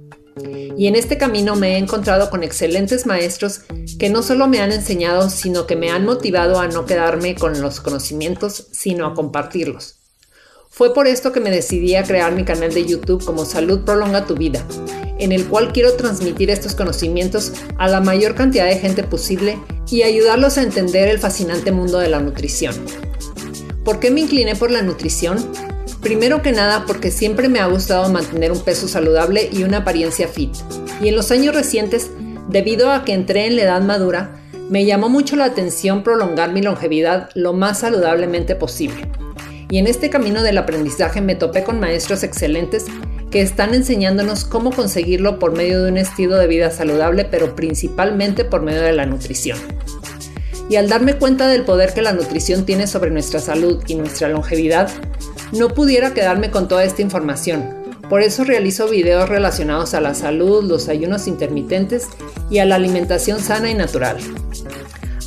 Y 0.78 0.86
en 0.86 0.96
este 0.96 1.18
camino 1.18 1.54
me 1.54 1.74
he 1.74 1.76
encontrado 1.76 2.30
con 2.30 2.44
excelentes 2.44 3.04
maestros 3.04 3.62
que 3.98 4.08
no 4.08 4.22
solo 4.22 4.46
me 4.46 4.60
han 4.60 4.72
enseñado, 4.72 5.28
sino 5.28 5.66
que 5.66 5.76
me 5.76 5.90
han 5.90 6.06
motivado 6.06 6.60
a 6.60 6.68
no 6.68 6.86
quedarme 6.86 7.34
con 7.34 7.60
los 7.60 7.80
conocimientos, 7.80 8.68
sino 8.70 9.04
a 9.04 9.12
compartirlos. 9.12 9.97
Fue 10.78 10.94
por 10.94 11.08
esto 11.08 11.32
que 11.32 11.40
me 11.40 11.50
decidí 11.50 11.96
a 11.96 12.04
crear 12.04 12.30
mi 12.30 12.44
canal 12.44 12.72
de 12.72 12.86
YouTube 12.86 13.24
como 13.24 13.44
Salud 13.44 13.80
Prolonga 13.80 14.26
tu 14.26 14.36
Vida, 14.36 14.64
en 15.18 15.32
el 15.32 15.44
cual 15.44 15.72
quiero 15.72 15.94
transmitir 15.94 16.50
estos 16.50 16.76
conocimientos 16.76 17.52
a 17.78 17.88
la 17.88 18.00
mayor 18.00 18.36
cantidad 18.36 18.64
de 18.64 18.78
gente 18.78 19.02
posible 19.02 19.58
y 19.90 20.02
ayudarlos 20.02 20.56
a 20.56 20.62
entender 20.62 21.08
el 21.08 21.18
fascinante 21.18 21.72
mundo 21.72 21.98
de 21.98 22.08
la 22.08 22.20
nutrición. 22.20 22.76
¿Por 23.84 23.98
qué 23.98 24.12
me 24.12 24.20
incliné 24.20 24.54
por 24.54 24.70
la 24.70 24.82
nutrición? 24.82 25.44
Primero 26.00 26.42
que 26.42 26.52
nada 26.52 26.84
porque 26.86 27.10
siempre 27.10 27.48
me 27.48 27.58
ha 27.58 27.66
gustado 27.66 28.08
mantener 28.12 28.52
un 28.52 28.60
peso 28.60 28.86
saludable 28.86 29.48
y 29.50 29.64
una 29.64 29.78
apariencia 29.78 30.28
fit. 30.28 30.54
Y 31.00 31.08
en 31.08 31.16
los 31.16 31.32
años 31.32 31.56
recientes, 31.56 32.12
debido 32.50 32.92
a 32.92 33.04
que 33.04 33.14
entré 33.14 33.46
en 33.46 33.56
la 33.56 33.62
edad 33.62 33.82
madura, 33.82 34.40
me 34.70 34.84
llamó 34.84 35.08
mucho 35.08 35.34
la 35.34 35.46
atención 35.46 36.04
prolongar 36.04 36.52
mi 36.52 36.62
longevidad 36.62 37.30
lo 37.34 37.52
más 37.52 37.80
saludablemente 37.80 38.54
posible. 38.54 39.08
Y 39.70 39.78
en 39.78 39.86
este 39.86 40.08
camino 40.08 40.42
del 40.42 40.58
aprendizaje 40.58 41.20
me 41.20 41.34
topé 41.34 41.62
con 41.62 41.78
maestros 41.78 42.22
excelentes 42.22 42.86
que 43.30 43.42
están 43.42 43.74
enseñándonos 43.74 44.44
cómo 44.44 44.70
conseguirlo 44.70 45.38
por 45.38 45.52
medio 45.52 45.82
de 45.82 45.90
un 45.90 45.98
estilo 45.98 46.36
de 46.36 46.46
vida 46.46 46.70
saludable, 46.70 47.26
pero 47.26 47.54
principalmente 47.54 48.44
por 48.44 48.62
medio 48.62 48.82
de 48.82 48.92
la 48.92 49.04
nutrición. 49.04 49.58
Y 50.70 50.76
al 50.76 50.88
darme 50.88 51.14
cuenta 51.14 51.48
del 51.48 51.64
poder 51.64 51.92
que 51.92 52.02
la 52.02 52.12
nutrición 52.12 52.64
tiene 52.64 52.86
sobre 52.86 53.10
nuestra 53.10 53.40
salud 53.40 53.82
y 53.86 53.94
nuestra 53.94 54.28
longevidad, 54.28 54.90
no 55.52 55.68
pudiera 55.70 56.14
quedarme 56.14 56.50
con 56.50 56.68
toda 56.68 56.84
esta 56.84 57.02
información. 57.02 57.76
Por 58.08 58.22
eso 58.22 58.44
realizo 58.44 58.88
videos 58.88 59.28
relacionados 59.28 59.92
a 59.92 60.00
la 60.00 60.14
salud, 60.14 60.64
los 60.64 60.88
ayunos 60.88 61.26
intermitentes 61.26 62.08
y 62.50 62.58
a 62.58 62.64
la 62.64 62.76
alimentación 62.76 63.40
sana 63.40 63.70
y 63.70 63.74
natural. 63.74 64.16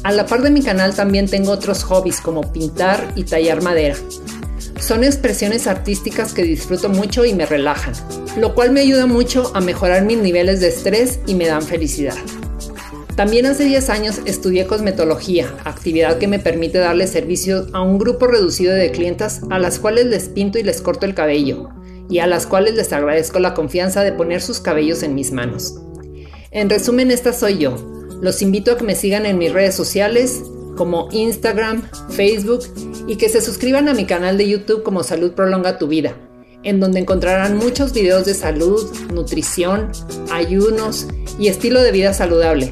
A 0.03 0.11
la 0.11 0.25
par 0.25 0.41
de 0.41 0.49
mi 0.49 0.63
canal 0.63 0.95
también 0.95 1.27
tengo 1.27 1.51
otros 1.51 1.83
hobbies 1.83 2.21
como 2.21 2.51
pintar 2.51 3.13
y 3.15 3.23
tallar 3.23 3.61
madera. 3.61 3.95
Son 4.79 5.03
expresiones 5.03 5.67
artísticas 5.67 6.33
que 6.33 6.41
disfruto 6.41 6.89
mucho 6.89 7.23
y 7.23 7.35
me 7.35 7.45
relajan, 7.45 7.93
lo 8.37 8.55
cual 8.55 8.71
me 8.71 8.81
ayuda 8.81 9.05
mucho 9.05 9.51
a 9.53 9.61
mejorar 9.61 10.03
mis 10.03 10.17
niveles 10.17 10.59
de 10.59 10.69
estrés 10.69 11.19
y 11.27 11.35
me 11.35 11.45
dan 11.45 11.61
felicidad. 11.61 12.15
También 13.15 13.45
hace 13.45 13.65
10 13.65 13.89
años 13.91 14.21
estudié 14.25 14.65
cosmetología, 14.65 15.53
actividad 15.65 16.17
que 16.17 16.27
me 16.27 16.39
permite 16.39 16.79
darle 16.79 17.05
servicio 17.05 17.67
a 17.71 17.81
un 17.81 17.99
grupo 17.99 18.25
reducido 18.25 18.73
de 18.73 18.89
clientas 18.89 19.41
a 19.51 19.59
las 19.59 19.77
cuales 19.77 20.07
les 20.07 20.29
pinto 20.29 20.57
y 20.57 20.63
les 20.63 20.81
corto 20.81 21.05
el 21.05 21.13
cabello, 21.13 21.69
y 22.09 22.19
a 22.19 22.27
las 22.27 22.47
cuales 22.47 22.73
les 22.73 22.91
agradezco 22.91 23.37
la 23.37 23.53
confianza 23.53 24.01
de 24.01 24.13
poner 24.13 24.41
sus 24.41 24.59
cabellos 24.59 25.03
en 25.03 25.13
mis 25.13 25.31
manos. 25.31 25.75
En 26.49 26.71
resumen, 26.71 27.11
esta 27.11 27.33
soy 27.33 27.59
yo. 27.59 28.00
Los 28.21 28.41
invito 28.41 28.71
a 28.71 28.77
que 28.77 28.83
me 28.83 28.95
sigan 28.95 29.25
en 29.25 29.37
mis 29.37 29.51
redes 29.51 29.75
sociales 29.75 30.43
como 30.77 31.09
Instagram, 31.11 31.89
Facebook 32.09 32.61
y 33.07 33.15
que 33.15 33.29
se 33.29 33.41
suscriban 33.41 33.89
a 33.89 33.93
mi 33.93 34.05
canal 34.05 34.37
de 34.37 34.47
YouTube 34.47 34.83
como 34.83 35.03
Salud 35.03 35.33
Prolonga 35.33 35.77
tu 35.77 35.87
Vida, 35.87 36.15
en 36.63 36.79
donde 36.79 36.99
encontrarán 36.99 37.57
muchos 37.57 37.93
videos 37.93 38.25
de 38.25 38.35
salud, 38.35 38.91
nutrición, 39.11 39.91
ayunos 40.31 41.07
y 41.39 41.47
estilo 41.47 41.81
de 41.81 41.91
vida 41.91 42.13
saludable, 42.13 42.71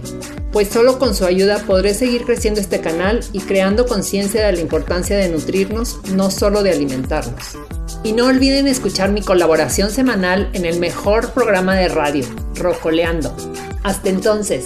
pues 0.52 0.68
solo 0.68 1.00
con 1.00 1.16
su 1.16 1.26
ayuda 1.26 1.64
podré 1.66 1.94
seguir 1.94 2.26
creciendo 2.26 2.62
este 2.62 2.80
canal 2.80 3.22
y 3.34 3.40
creando 3.40 3.86
conciencia 3.86 4.46
de 4.46 4.54
la 4.54 4.62
importancia 4.62 5.18
de 5.18 5.30
nutrirnos, 5.30 6.00
no 6.14 6.32
solo 6.32 6.64
de 6.64 6.72
alimentarnos. 6.72 7.58
Y 8.04 8.14
no 8.14 8.28
olviden 8.28 8.68
escuchar 8.68 9.12
mi 9.12 9.22
colaboración 9.22 9.92
semanal 9.92 10.50
en 10.54 10.66
el 10.66 10.80
mejor 10.80 11.32
programa 11.32 11.76
de 11.76 11.90
radio, 11.90 12.26
Rocoleando. 12.56 13.36
Hasta 13.84 14.10
entonces. 14.10 14.66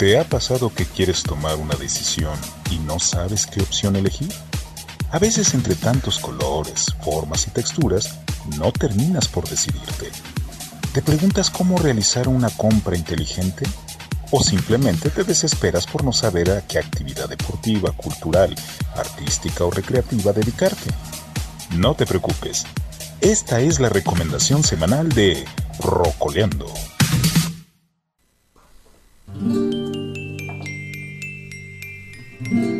¿Te 0.00 0.18
ha 0.18 0.24
pasado 0.24 0.72
que 0.74 0.86
quieres 0.86 1.22
tomar 1.22 1.56
una 1.56 1.74
decisión 1.74 2.38
y 2.70 2.78
no 2.78 2.98
sabes 2.98 3.46
qué 3.46 3.60
opción 3.60 3.96
elegir? 3.96 4.32
A 5.10 5.18
veces 5.18 5.52
entre 5.52 5.74
tantos 5.74 6.18
colores, 6.18 6.86
formas 7.02 7.46
y 7.46 7.50
texturas, 7.50 8.18
no 8.58 8.72
terminas 8.72 9.28
por 9.28 9.46
decidirte. 9.46 10.10
¿Te 10.94 11.02
preguntas 11.02 11.50
cómo 11.50 11.76
realizar 11.76 12.28
una 12.28 12.48
compra 12.48 12.96
inteligente? 12.96 13.66
¿O 14.30 14.42
simplemente 14.42 15.10
te 15.10 15.22
desesperas 15.22 15.86
por 15.86 16.02
no 16.02 16.14
saber 16.14 16.50
a 16.50 16.66
qué 16.66 16.78
actividad 16.78 17.28
deportiva, 17.28 17.92
cultural, 17.92 18.54
artística 18.96 19.64
o 19.64 19.70
recreativa 19.70 20.32
dedicarte? 20.32 20.90
No 21.76 21.94
te 21.94 22.06
preocupes. 22.06 22.64
Esta 23.20 23.60
es 23.60 23.80
la 23.80 23.90
recomendación 23.90 24.64
semanal 24.64 25.10
de 25.10 25.44
Rocoleando. 25.78 26.72
El 32.50 32.79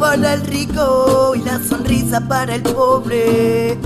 para 0.00 0.32
el 0.32 0.46
rico 0.46 1.34
y 1.36 1.40
la 1.40 1.62
sonrisa 1.62 2.20
para 2.26 2.54
el 2.54 2.62
pobre. 2.62 3.78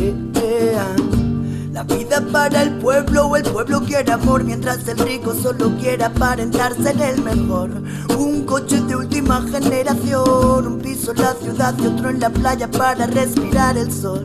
La 1.72 1.82
vida 1.82 2.22
para 2.30 2.62
el 2.62 2.78
pueblo 2.78 3.34
el 3.34 3.42
pueblo 3.42 3.80
quiere 3.80 4.12
amor 4.12 4.44
mientras 4.44 4.86
el 4.86 4.96
rico 4.98 5.34
solo 5.34 5.76
quiere 5.76 6.04
aparentar 6.04 6.72
ser 6.76 7.02
el 7.02 7.20
mejor. 7.22 7.70
Un 8.16 8.44
coche 8.44 8.80
de 8.82 8.94
última 8.94 9.42
generación, 9.42 10.68
un 10.68 10.78
piso 10.78 11.10
en 11.10 11.20
la 11.20 11.34
ciudad 11.34 11.74
y 11.82 11.86
otro 11.86 12.10
en 12.10 12.20
la 12.20 12.30
playa 12.30 12.70
para 12.70 13.06
respirar 13.06 13.76
el 13.76 13.92
sol. 13.92 14.24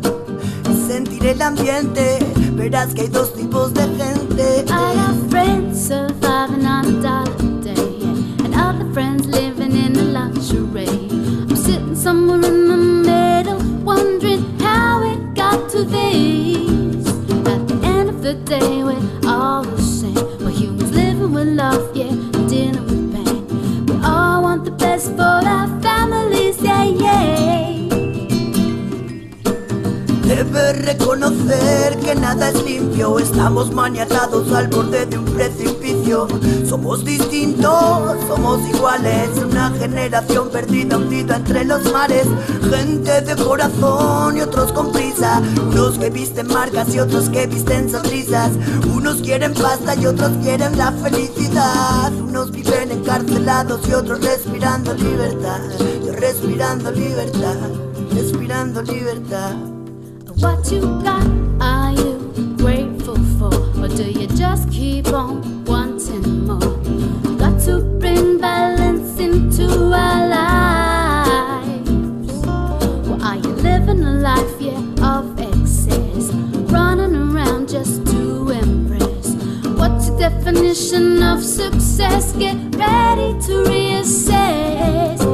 Y 0.70 0.88
sentir 0.88 1.26
el 1.26 1.42
ambiente, 1.42 2.20
verás 2.54 2.94
que 2.94 3.02
hay 3.02 3.08
dos 3.08 3.34
tipos 3.34 3.74
de 3.74 3.82
gente. 3.82 4.66
I 4.70 4.94
have 4.96 5.30
friends 5.30 5.88
surviving 5.88 6.68
on 6.68 7.59
reconocer 30.94 32.00
que 32.00 32.16
nada 32.16 32.50
es 32.50 32.64
limpio, 32.64 33.20
estamos 33.20 33.72
maniatados 33.72 34.52
al 34.52 34.70
borde 34.70 35.06
de 35.06 35.20
un 35.20 35.26
precipicio. 35.26 36.28
Somos 36.68 37.06
distintos, 37.06 38.18
somos 38.28 38.68
iguales. 38.68 39.30
Una 39.38 39.70
generación 39.78 40.50
perdida, 40.50 40.98
hundida 40.98 41.36
entre 41.36 41.64
los 41.66 41.92
mares. 41.94 42.26
Gente 42.72 43.22
de 43.22 43.36
corazón 43.36 44.38
y 44.38 44.42
otros 44.42 44.72
con 44.72 44.92
prisa. 44.92 45.44
Unos 45.70 46.00
que 46.00 46.10
visten 46.10 46.48
marcas 46.48 46.94
y 46.96 47.00
otros 47.00 47.30
que 47.30 47.46
visten 47.46 47.88
sonrisas. 47.90 48.52
Unos 48.92 49.18
quieren 49.22 49.54
pasta 49.54 49.94
y 49.96 50.08
otros 50.08 50.32
quieren 50.42 50.76
la 50.76 50.92
felicidad. 50.92 52.12
Unos 52.14 52.50
viven 52.50 52.92
encarcelados 52.92 53.88
y 53.88 53.94
otros 53.94 54.22
respirando 54.22 54.96
libertad. 54.96 55.62
Yo 56.04 56.14
respirando 56.14 56.90
libertad, 56.92 57.58
respirando 58.12 58.82
libertad. 58.82 59.79
What 60.40 60.72
you 60.72 60.82
got, 61.04 61.28
are 61.60 61.92
you 61.92 62.56
grateful 62.58 63.18
for? 63.38 63.54
Or 63.84 63.90
do 63.90 64.10
you 64.10 64.26
just 64.28 64.72
keep 64.72 65.08
on 65.08 65.66
wanting 65.66 66.46
more? 66.46 66.60
Got 67.38 67.60
to 67.66 67.82
bring 68.00 68.38
balance 68.40 69.20
into 69.20 69.66
our 69.94 70.28
lives. 70.30 71.68
Are 73.22 73.36
you 73.36 73.50
living 73.50 74.02
a 74.04 74.14
life, 74.14 74.62
yeah, 74.62 74.80
of 75.18 75.38
excess? 75.40 76.32
Running 76.72 77.16
around 77.16 77.68
just 77.68 78.06
to 78.08 78.50
impress. 78.50 79.36
What's 79.78 80.08
your 80.08 80.20
definition 80.20 81.22
of 81.22 81.44
success? 81.44 82.32
Get 82.38 82.56
ready 82.76 83.34
to 83.42 83.64
reassess. 83.68 85.29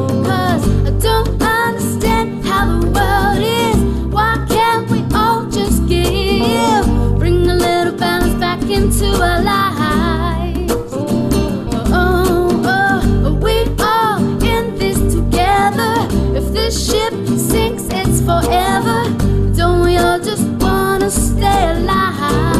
Forever. 18.26 19.03
Don't 19.55 19.82
we 19.86 19.97
all 19.97 20.19
just 20.19 20.47
wanna 20.59 21.09
stay 21.09 21.71
alive? 21.76 22.55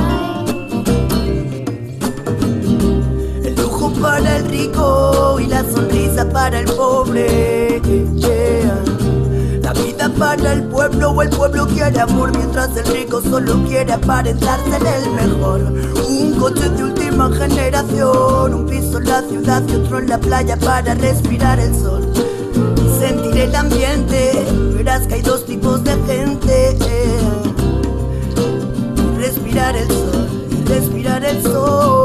El 3.44 3.56
lujo 3.56 3.92
para 4.02 4.38
el 4.38 4.46
rico 4.50 5.40
y 5.40 5.48
la 5.48 5.64
sonrisa 5.64 6.30
para 6.30 6.60
el 6.60 6.66
pobre. 6.66 7.82
La 9.62 9.74
vida 9.74 10.10
para 10.20 10.54
el 10.54 10.64
pueblo 10.66 11.10
o 11.12 11.22
el 11.24 11.30
pueblo 11.30 11.66
quiere 11.68 12.00
amor 12.00 12.32
mientras 12.38 12.78
el 12.78 12.86
rico 12.86 13.20
solo 13.22 13.64
quiere 13.68 13.94
aparentar 13.94 14.60
ser 14.70 14.84
el 14.86 15.10
mejor. 15.12 15.62
Un 16.08 16.34
coche 16.40 16.70
de 16.70 16.84
última 16.84 17.32
generación, 17.32 18.54
un 18.54 18.66
piso 18.68 19.00
en 19.00 19.06
la 19.06 19.22
ciudad 19.24 19.64
y 19.68 19.76
otro 19.76 19.98
en 20.00 20.10
la 20.10 20.20
playa 20.20 20.56
para 20.58 20.94
respirar 20.94 21.60
el 21.60 21.74
sol. 21.74 22.08
Sentir 23.00 23.38
el 23.38 23.56
ambiente, 23.56 24.46
verás 24.76 25.08
que 25.08 25.16
hay 25.16 25.22
dos 25.22 25.45
de 25.84 25.92
gente. 26.08 26.78
Respirar 29.18 29.76
el 29.76 29.88
sol, 29.88 30.66
respirar 30.68 31.26
el 31.26 31.42
sol. 31.42 32.05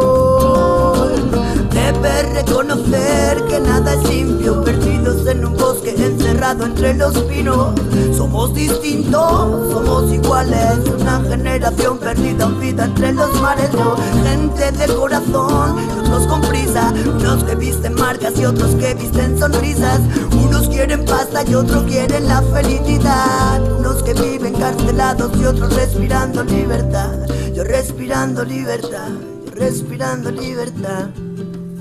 Debes 1.73 2.35
reconocer 2.35 3.45
que 3.49 3.61
nada 3.61 3.95
es 3.95 4.09
limpio, 4.09 4.63
perdidos 4.65 5.27
en 5.27 5.45
un 5.45 5.57
bosque 5.57 5.91
encerrado 5.91 6.65
entre 6.65 6.95
los 6.95 7.17
pinos. 7.25 7.75
Somos 8.17 8.53
distintos, 8.55 9.73
somos 9.73 10.13
iguales, 10.13 10.79
una 10.99 11.21
generación 11.23 11.99
perdida, 11.99 12.47
vida 12.47 12.85
entre 12.85 13.13
los 13.13 13.41
mares. 13.41 13.71
Yo, 13.73 13.97
gente 14.25 14.73
de 14.73 14.95
corazón, 14.95 15.77
otros 16.01 16.27
con 16.27 16.41
prisa, 16.43 16.93
unos 17.07 17.45
que 17.45 17.55
visten 17.55 17.95
marcas 17.95 18.39
y 18.39 18.45
otros 18.45 18.75
que 18.75 18.95
visten 18.95 19.39
sonrisas. 19.39 20.01
Unos 20.33 20.69
quieren 20.69 21.05
pasta 21.05 21.45
y 21.49 21.55
otros 21.55 21.85
quieren 21.85 22.27
la 22.27 22.43
felicidad. 22.43 23.63
Unos 23.79 24.03
que 24.03 24.15
viven 24.15 24.55
carcelados 24.55 25.31
y 25.39 25.45
otros 25.45 25.75
respirando 25.75 26.43
libertad. 26.45 27.13
Yo 27.55 27.65
respirando 27.65 28.45
libertad, 28.45 29.11
yo 29.45 29.51
respirando 29.55 30.31
libertad. 30.31 31.11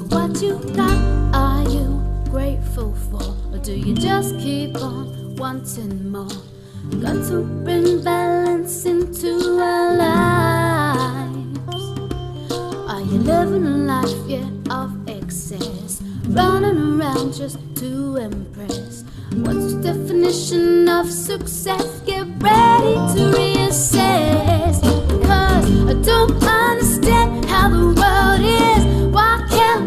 What 0.09 0.41
you 0.41 0.59
got, 0.75 1.35
are 1.35 1.69
you 1.69 2.01
grateful 2.29 2.93
for? 3.09 3.35
Or 3.53 3.59
do 3.59 3.73
you 3.73 3.93
just 3.93 4.37
keep 4.39 4.75
on 4.77 5.35
wanting 5.35 6.11
more? 6.11 6.27
Got 7.01 7.27
to 7.29 7.43
bring 7.63 8.03
balance 8.03 8.85
into 8.85 9.59
our 9.59 9.97
lives. 9.97 11.59
Are 12.89 13.01
you 13.01 13.19
living 13.19 13.65
a 13.65 13.77
life, 13.77 14.17
yeah, 14.27 14.49
of 14.71 14.91
excess? 15.07 16.01
Running 16.27 16.99
around 16.99 17.33
just 17.33 17.59
to 17.75 18.17
impress. 18.17 19.03
What's 19.33 19.73
the 19.73 19.81
definition 19.83 20.89
of 20.89 21.11
success? 21.11 22.01
Get 22.01 22.25
ready 22.39 22.95
to 23.13 23.31
reassess. 23.37 24.81
Cause 25.21 25.87
I 25.87 25.93
don't 26.01 26.43
understand 26.43 27.45
how 27.45 27.69
the 27.69 27.93
world 27.93 28.41
is. 28.41 28.98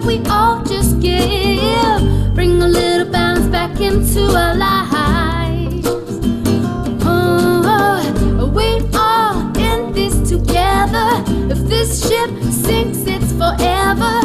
We 0.05 0.21
all 0.29 0.63
just 0.65 1.01
give? 1.01 2.35
Bring 2.35 2.61
a 2.61 2.67
little 2.67 3.11
balance 3.11 3.47
back 3.47 3.81
into 3.81 4.23
our 4.37 4.55
lives. 4.55 5.87
Oh, 7.05 8.51
we 8.53 8.81
all 8.99 9.57
in 9.57 9.93
this 9.93 10.15
together. 10.29 11.23
If 11.51 11.59
this 11.69 12.09
ship 12.09 12.31
sinks, 12.51 12.99
it's 13.07 13.33
forever. 13.33 14.21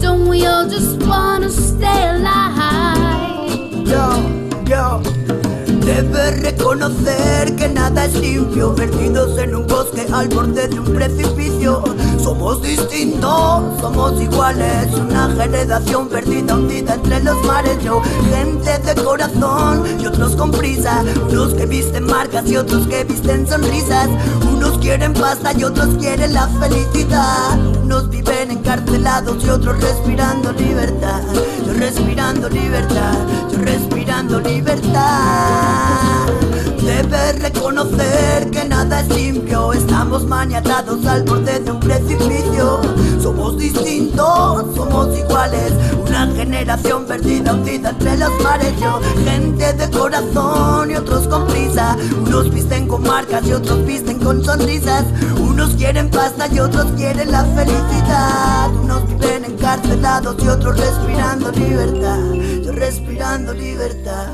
Don't 0.00 0.28
we 0.28 0.46
all 0.46 0.66
just 0.66 1.02
wanna 1.06 1.50
stay 1.50 2.08
alive? 2.08 3.86
Yo, 3.86 4.04
yo. 4.66 5.02
Debes 5.84 6.42
reconocer 6.42 7.54
que 7.56 7.68
nada 7.68 8.06
es 8.06 8.14
limpio, 8.14 8.74
perdidos 8.74 9.38
en 9.38 9.54
un 9.54 9.66
bosque 9.66 10.06
al 10.12 10.28
borde 10.28 10.68
de 10.68 10.80
un 10.80 10.94
precipicio. 10.94 11.37
Somos 12.48 12.62
distintos, 12.62 13.78
somos 13.78 14.22
iguales, 14.22 14.94
una 14.94 15.28
generación 15.36 16.08
perdida, 16.08 16.54
hundida 16.54 16.94
entre 16.94 17.22
los 17.22 17.36
mares. 17.44 17.76
Yo, 17.84 18.00
gente 18.30 18.78
de 18.78 18.94
corazón 19.02 19.84
y 20.00 20.06
otros 20.06 20.34
con 20.34 20.50
prisa, 20.50 21.04
unos 21.28 21.52
que 21.52 21.66
visten 21.66 22.06
marcas 22.06 22.48
y 22.48 22.56
otros 22.56 22.86
que 22.86 23.04
visten 23.04 23.46
sonrisas. 23.46 24.08
Unos 24.50 24.78
quieren 24.78 25.12
pasta 25.12 25.52
y 25.52 25.62
otros 25.62 25.94
quieren 25.98 26.32
la 26.32 26.48
felicidad. 26.48 27.58
Unos 27.82 28.08
viven 28.08 28.50
encarcelados 28.50 29.44
y 29.44 29.50
otros 29.50 29.78
respirando 29.82 30.50
libertad. 30.52 31.20
Yo 31.66 31.74
respirando 31.74 32.48
libertad, 32.48 33.14
respirando 33.58 34.40
libertad. 34.40 36.28
Debes 36.82 37.42
reconocer 37.42 38.50
que 38.50 38.64
nada 38.64 39.00
es 39.00 39.08
limpio, 39.08 39.72
estamos 39.72 40.24
maniatados 40.26 41.04
al 41.06 41.22
borde 41.22 41.60
de 41.60 41.70
un 41.70 41.80
precipicio. 41.80 42.80
Somos 43.22 43.58
distintos, 43.58 44.74
somos 44.74 45.16
iguales, 45.16 45.72
una 46.06 46.26
generación 46.28 47.04
perdida, 47.04 47.52
hundida 47.52 47.90
entre 47.90 48.16
los 48.16 48.30
mares. 48.42 48.72
Yo, 48.80 49.00
gente 49.24 49.72
de 49.74 49.90
corazón 49.90 50.90
y 50.90 50.94
otros 50.94 51.28
con 51.28 51.46
prisa. 51.46 51.96
Unos 52.26 52.52
visten 52.52 52.88
con 52.88 53.02
marcas 53.02 53.46
y 53.46 53.52
otros 53.52 53.84
visten 53.84 54.18
con 54.18 54.42
sonrisas. 54.44 55.04
Unos 55.58 55.74
quieren 55.74 56.08
pasta 56.08 56.46
y 56.54 56.60
otros 56.60 56.92
quieren 56.92 57.32
la 57.32 57.44
felicidad. 57.44 58.72
Unos 58.76 59.08
viven 59.08 59.44
encarcelados 59.44 60.36
y 60.44 60.46
otros 60.46 60.78
respirando 60.78 61.50
libertad. 61.50 62.32
Yo 62.64 62.70
respirando 62.70 63.52
libertad. 63.54 64.28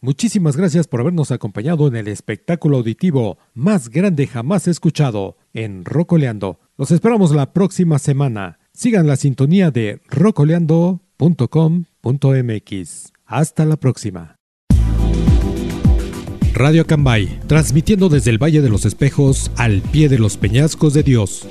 Muchísimas 0.00 0.56
gracias 0.56 0.88
por 0.88 1.00
habernos 1.00 1.30
acompañado 1.30 1.86
en 1.86 1.94
el 1.94 2.08
espectáculo 2.08 2.78
auditivo 2.78 3.38
más 3.54 3.88
grande 3.88 4.26
jamás 4.26 4.66
escuchado 4.66 5.36
en 5.52 5.84
Rocoleando. 5.84 6.58
Los 6.76 6.90
esperamos 6.90 7.30
la 7.30 7.52
próxima 7.52 8.00
semana. 8.00 8.58
Sigan 8.72 9.06
la 9.06 9.14
sintonía 9.14 9.70
de 9.70 10.02
Hasta 13.26 13.64
la 13.64 13.76
próxima. 13.76 14.34
Radio 16.52 16.84
Cambay, 16.84 17.38
transmitiendo 17.46 18.08
desde 18.08 18.32
el 18.32 18.42
Valle 18.42 18.60
de 18.60 18.68
los 18.68 18.84
Espejos 18.84 19.52
al 19.56 19.82
pie 19.82 20.08
de 20.08 20.18
los 20.18 20.36
peñascos 20.36 20.94
de 20.94 21.04
Dios. 21.04 21.46